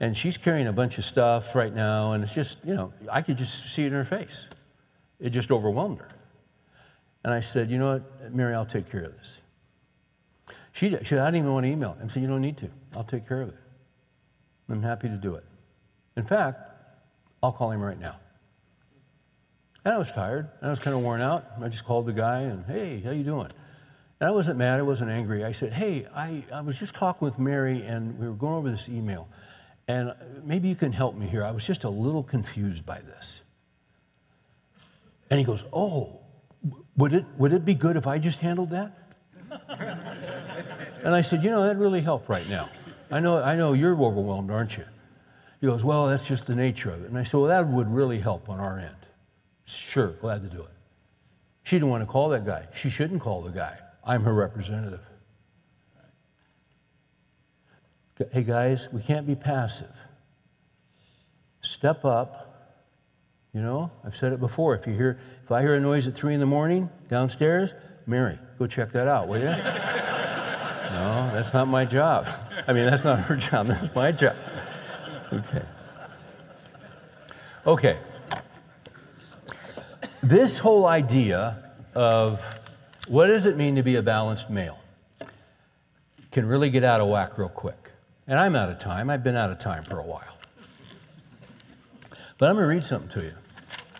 [0.00, 3.20] And she's carrying a bunch of stuff right now, and it's just, you know, I
[3.20, 4.48] could just see it in her face.
[5.20, 6.08] It just overwhelmed her.
[7.22, 9.38] And I said, You know what, Mary, I'll take care of this.
[10.72, 11.96] She, she said, I didn't even want to email.
[12.02, 12.70] I said, You don't need to.
[12.94, 13.56] I'll take care of it.
[14.70, 15.44] I'm happy to do it.
[16.16, 16.60] In fact,
[17.42, 18.16] I'll call him right now.
[19.84, 21.46] And I was tired, and I was kind of worn out.
[21.60, 23.50] I just called the guy and, hey, how you doing?
[24.20, 25.44] And I wasn't mad, I wasn't angry.
[25.44, 28.70] I said, hey, I, I was just talking with Mary, and we were going over
[28.70, 29.28] this email,
[29.90, 30.14] and
[30.44, 31.42] maybe you can help me here.
[31.42, 33.42] I was just a little confused by this.
[35.28, 36.20] And he goes, oh,
[36.96, 38.96] would it, would it be good if I just handled that?
[41.02, 42.68] and I said, you know, that really help right now.
[43.10, 44.84] I know, I know you're overwhelmed, aren't you?
[45.60, 47.10] He goes, Well, that's just the nature of it.
[47.10, 48.94] And I said, Well, that would really help on our end.
[49.64, 50.70] Sure, glad to do it.
[51.64, 52.68] She didn't want to call that guy.
[52.72, 53.76] She shouldn't call the guy.
[54.04, 55.00] I'm her representative.
[58.32, 59.94] Hey, guys, we can't be passive.
[61.62, 62.46] Step up.
[63.54, 64.74] You know, I've said it before.
[64.74, 67.74] If you hear, if I hear a noise at three in the morning downstairs,
[68.06, 69.44] Mary, go check that out, will you?
[69.46, 72.28] no, that's not my job.
[72.68, 73.66] I mean, that's not her job.
[73.68, 74.36] That's my job.
[75.32, 75.62] Okay.
[77.66, 77.98] Okay.
[80.22, 82.44] This whole idea of
[83.08, 84.78] what does it mean to be a balanced male
[86.30, 87.79] can really get out of whack real quick.
[88.30, 89.10] And I'm out of time.
[89.10, 90.38] I've been out of time for a while.
[92.38, 93.34] But I'm going to read something to you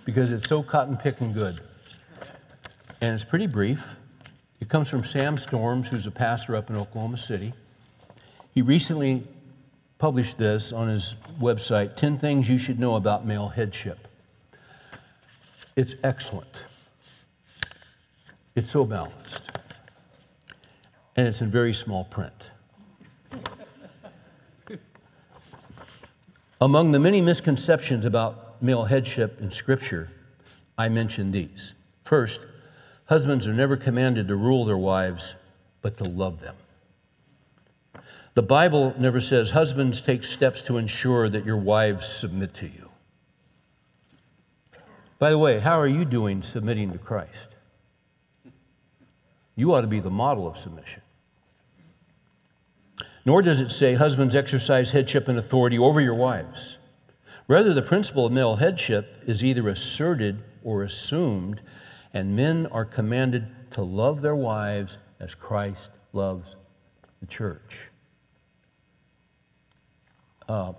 [0.04, 1.60] because it's so cotton picking good.
[3.00, 3.96] And it's pretty brief.
[4.60, 7.52] It comes from Sam Storms, who's a pastor up in Oklahoma City.
[8.54, 9.24] He recently
[9.98, 14.06] published this on his website 10 Things You Should Know About Male Headship.
[15.74, 16.66] It's excellent.
[18.54, 19.42] It's so balanced.
[21.16, 22.49] And it's in very small print.
[26.62, 30.10] Among the many misconceptions about male headship in Scripture,
[30.76, 31.72] I mention these.
[32.04, 32.40] First,
[33.06, 35.34] husbands are never commanded to rule their wives,
[35.80, 36.56] but to love them.
[38.34, 42.90] The Bible never says, Husbands, take steps to ensure that your wives submit to you.
[45.18, 47.48] By the way, how are you doing submitting to Christ?
[49.56, 51.02] You ought to be the model of submission.
[53.24, 56.78] Nor does it say, Husbands, exercise headship and authority over your wives.
[57.48, 61.60] Rather, the principle of male headship is either asserted or assumed,
[62.14, 66.56] and men are commanded to love their wives as Christ loves
[67.20, 67.88] the church.
[70.48, 70.72] Uh,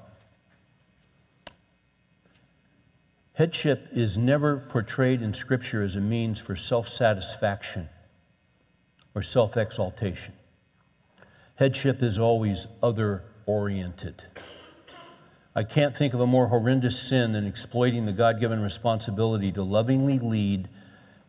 [3.34, 7.88] headship is never portrayed in Scripture as a means for self satisfaction
[9.14, 10.34] or self exaltation.
[11.62, 14.24] Headship is always other oriented.
[15.54, 19.62] I can't think of a more horrendous sin than exploiting the God given responsibility to
[19.62, 20.70] lovingly lead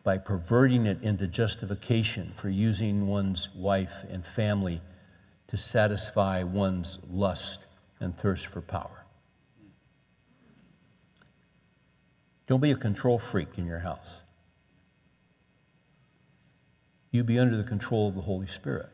[0.03, 4.81] by perverting it into justification for using one's wife and family
[5.49, 7.67] to satisfy one's lust
[7.99, 9.05] and thirst for power.
[12.47, 14.21] Don't be a control freak in your house.
[17.11, 18.89] You be under the control of the Holy Spirit.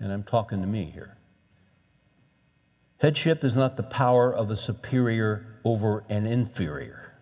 [0.00, 1.16] And I'm talking to me here.
[2.98, 7.14] Headship is not the power of a superior over an inferior.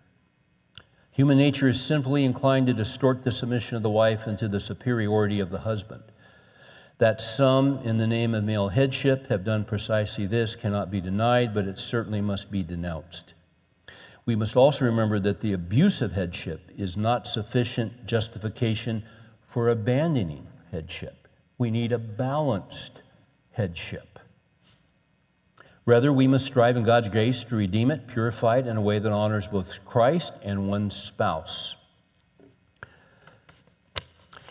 [1.11, 5.41] Human nature is sinfully inclined to distort the submission of the wife into the superiority
[5.41, 6.03] of the husband.
[6.97, 11.53] That some, in the name of male headship, have done precisely this cannot be denied,
[11.53, 13.33] but it certainly must be denounced.
[14.25, 19.03] We must also remember that the abuse of headship is not sufficient justification
[19.47, 21.18] for abandoning headship.
[21.59, 23.03] We need a balanced
[23.51, 24.17] headship.
[25.85, 28.97] Rather, we must strive in God's grace to redeem it, purify it in a way
[28.99, 31.75] that honors both Christ and one's spouse.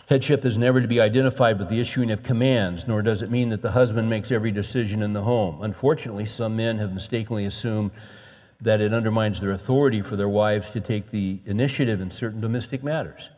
[0.07, 3.49] Headship is never to be identified with the issuing of commands, nor does it mean
[3.49, 5.61] that the husband makes every decision in the home.
[5.61, 7.91] Unfortunately, some men have mistakenly assumed
[8.61, 12.83] that it undermines their authority for their wives to take the initiative in certain domestic
[12.83, 13.29] matters.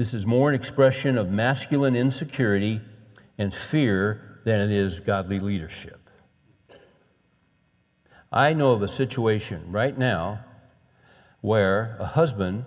[0.00, 2.80] This is more an expression of masculine insecurity
[3.36, 6.08] and fear than it is godly leadership.
[8.32, 10.42] I know of a situation right now
[11.42, 12.64] where a husband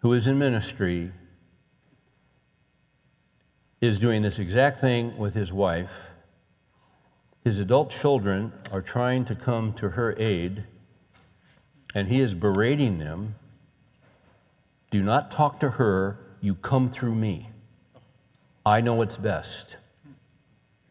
[0.00, 1.12] who is in ministry
[3.80, 6.08] is doing this exact thing with his wife.
[7.44, 10.64] His adult children are trying to come to her aid,
[11.94, 13.36] and he is berating them.
[14.90, 17.50] Do not talk to her, you come through me.
[18.64, 19.76] I know what's best.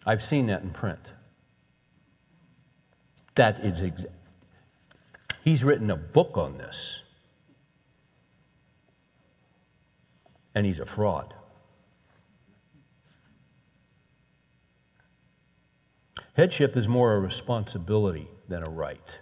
[0.05, 1.13] I've seen that in print.
[3.35, 4.13] That is exact.
[5.43, 7.01] He's written a book on this.
[10.55, 11.33] and he's a fraud.
[16.33, 19.19] Headship is more a responsibility than a right.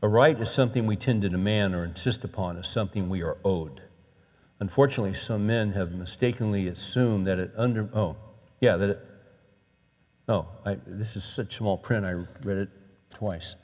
[0.00, 3.36] A right is something we tend to demand or insist upon as something we are
[3.44, 3.82] owed.
[4.60, 8.16] Unfortunately, some men have mistakenly assumed that it under oh
[8.60, 9.00] yeah that it
[10.28, 12.68] oh I, this is such small print I read it
[13.10, 13.56] twice.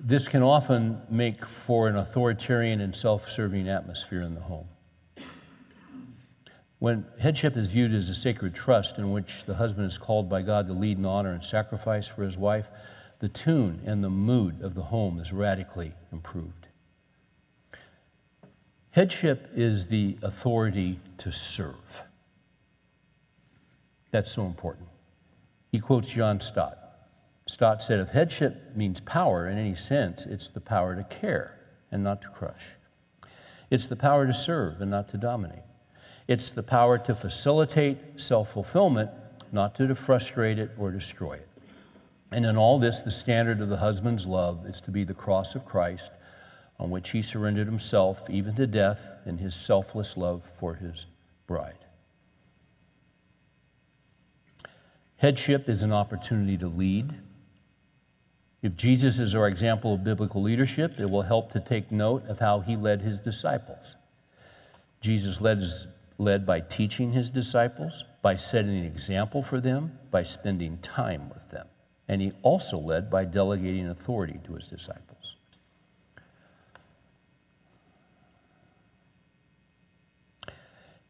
[0.00, 4.68] This can often make for an authoritarian and self serving atmosphere in the home.
[6.78, 10.42] When headship is viewed as a sacred trust in which the husband is called by
[10.42, 12.68] God to lead and honor and sacrifice for his wife,
[13.20, 16.66] the tune and the mood of the home is radically improved.
[18.90, 22.02] Headship is the authority to serve.
[24.10, 24.88] That's so important.
[25.72, 26.78] He quotes John Stott
[27.46, 31.58] Stott said if headship means power in any sense, it's the power to care
[31.92, 32.70] and not to crush.
[33.70, 35.62] It's the power to serve and not to dominate.
[36.26, 39.10] It's the power to facilitate self fulfillment,
[39.52, 41.48] not to frustrate it or destroy it.
[42.34, 45.54] And in all this, the standard of the husband's love is to be the cross
[45.54, 46.12] of Christ,
[46.78, 51.06] on which he surrendered himself even to death in his selfless love for his
[51.46, 51.78] bride.
[55.16, 57.14] Headship is an opportunity to lead
[58.64, 62.38] if Jesus is our example of biblical leadership, it will help to take note of
[62.38, 63.94] how he led his disciples.
[65.02, 65.62] Jesus led,
[66.16, 71.50] led by teaching his disciples, by setting an example for them, by spending time with
[71.50, 71.66] them.
[72.08, 75.36] And he also led by delegating authority to his disciples.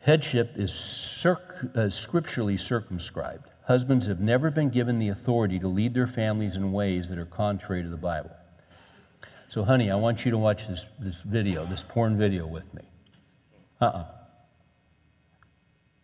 [0.05, 3.49] Headship is circ- uh, scripturally circumscribed.
[3.67, 7.25] Husbands have never been given the authority to lead their families in ways that are
[7.25, 8.31] contrary to the Bible.
[9.49, 12.83] So, honey, I want you to watch this, this video, this porn video with me.
[13.81, 13.99] Uh uh-uh.
[13.99, 14.05] uh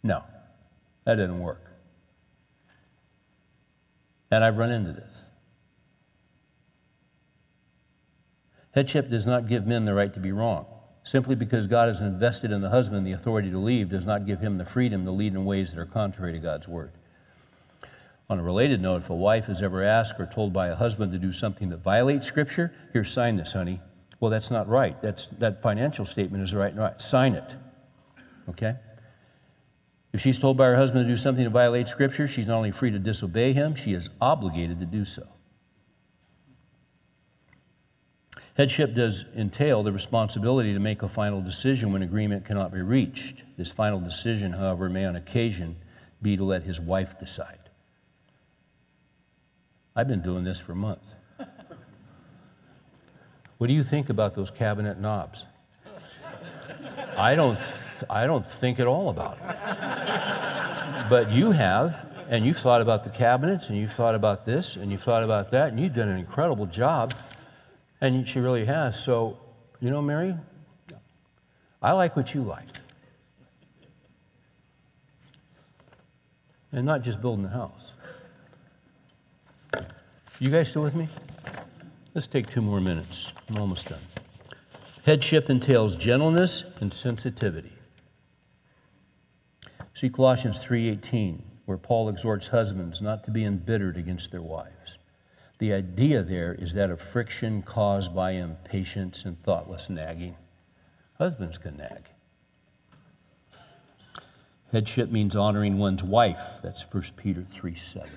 [0.03, 0.25] No,
[1.05, 1.70] that didn't work.
[4.31, 5.13] And I've run into this.
[8.73, 10.67] Headship does not give men the right to be wrong.
[11.03, 14.41] Simply because God has invested in the husband the authority to leave does not give
[14.41, 16.93] him the freedom to lead in ways that are contrary to God's word.
[18.29, 21.11] On a related note, if a wife is ever asked or told by a husband
[21.13, 23.81] to do something that violates Scripture, here, sign this, honey.
[24.21, 25.01] Well, that's not right.
[25.03, 27.01] That's, that financial statement is right and right.
[27.01, 27.57] Sign it.
[28.49, 28.77] Okay?
[30.13, 32.73] If she's told by her husband to do something to violate Scripture, she's not only
[32.73, 35.27] free to disobey him, she is obligated to do so.
[38.57, 43.45] Headship does entail the responsibility to make a final decision when agreement cannot be reached.
[43.57, 45.77] This final decision, however, may on occasion
[46.21, 47.71] be to let his wife decide.
[49.95, 51.15] I've been doing this for months.
[53.59, 55.45] What do you think about those cabinet knobs?
[57.17, 57.59] I don't,
[58.09, 61.11] I don't think at all about it.
[61.11, 64.93] But you have, and you've thought about the cabinets, and you've thought about this, and
[64.93, 67.13] you've thought about that, and you've done an incredible job,
[68.01, 69.03] and she really has.
[69.03, 69.39] So,
[69.81, 70.37] you know, Mary,
[71.83, 72.67] I like what you like.
[76.73, 77.93] And not just building the house.
[80.39, 81.09] You guys still with me?
[82.15, 83.33] Let's take two more minutes.
[83.49, 84.01] I'm almost done.
[85.05, 87.73] Headship entails gentleness and sensitivity.
[90.01, 94.97] See Colossians 3:18, where Paul exhorts husbands not to be embittered against their wives.
[95.59, 100.37] The idea there is that of friction caused by impatience and thoughtless nagging.
[101.19, 102.09] Husbands can nag.
[104.73, 106.61] Headship means honoring one's wife.
[106.63, 108.11] That's 1 Peter 3 7.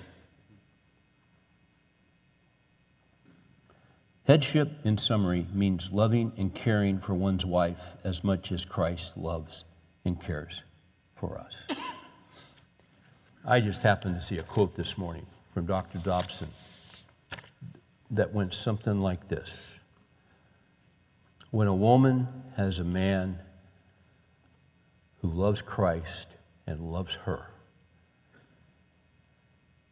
[4.24, 9.66] Headship, in summary, means loving and caring for one's wife as much as Christ loves
[10.06, 10.64] and cares
[11.24, 11.58] for us.
[13.46, 16.00] I just happened to see a quote this morning from Dr.
[16.00, 16.50] Dobson
[18.12, 19.80] that went something like this
[21.52, 22.28] When a woman
[22.58, 23.40] has a man
[25.22, 26.28] who loves Christ
[26.68, 27.48] and loves her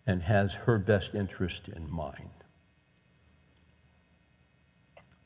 [0.06, 2.30] and has her best interest in mind,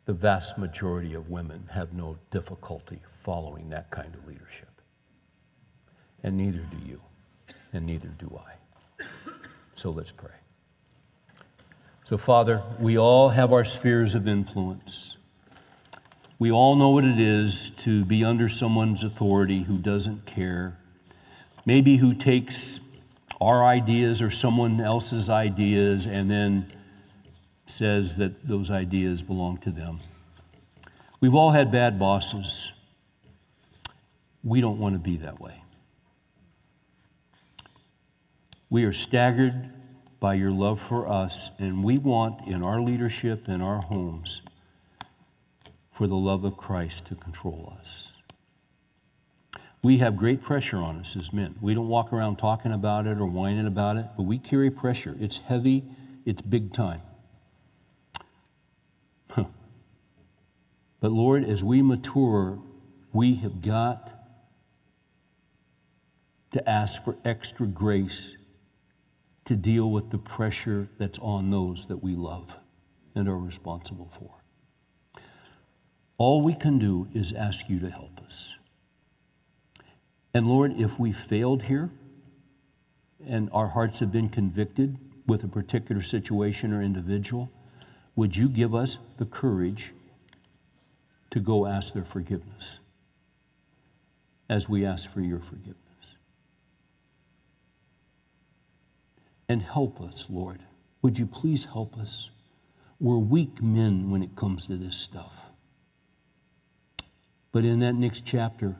[0.05, 4.74] the vast majority of women have no difficulty following that kind of leadership.
[6.25, 6.99] And neither do you,
[7.71, 9.03] and neither do I.
[9.75, 10.31] So let's pray.
[12.03, 15.17] So, Father, we all have our spheres of influence.
[16.39, 20.75] We all know what it is to be under someone's authority who doesn't care,
[21.63, 22.79] maybe who takes
[23.39, 26.73] our ideas or someone else's ideas and then
[27.67, 29.99] says that those ideas belong to them.
[31.21, 32.71] We've all had bad bosses.
[34.43, 35.61] We don't want to be that way.
[38.75, 39.69] We are staggered
[40.19, 44.41] by your love for us, and we want in our leadership in our homes
[45.93, 48.11] for the love of Christ to control us.
[49.81, 51.55] We have great pressure on us as men.
[51.61, 55.15] We don't walk around talking about it or whining about it, but we carry pressure.
[55.21, 55.85] It's heavy,
[56.25, 57.01] it's big time.
[59.33, 59.47] But
[61.13, 62.59] Lord, as we mature,
[63.13, 64.11] we have got
[66.51, 68.35] to ask for extra grace
[69.45, 72.57] to deal with the pressure that's on those that we love
[73.13, 74.31] and are responsible for.
[76.17, 78.55] All we can do is ask you to help us.
[80.33, 81.89] And Lord, if we failed here
[83.25, 84.97] and our hearts have been convicted
[85.27, 87.49] with a particular situation or individual,
[88.15, 89.93] would you give us the courage
[91.31, 92.79] to go ask their forgiveness
[94.49, 95.84] as we ask for your forgiveness?
[99.47, 100.59] And help us, Lord.
[101.01, 102.29] Would you please help us?
[102.99, 105.33] We're weak men when it comes to this stuff.
[107.51, 108.75] But in that next chapter,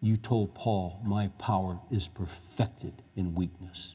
[0.00, 3.94] you told Paul, My power is perfected in weakness.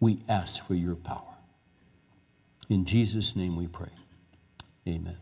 [0.00, 1.34] We ask for your power.
[2.68, 3.90] In Jesus' name we pray.
[4.86, 5.16] Amen.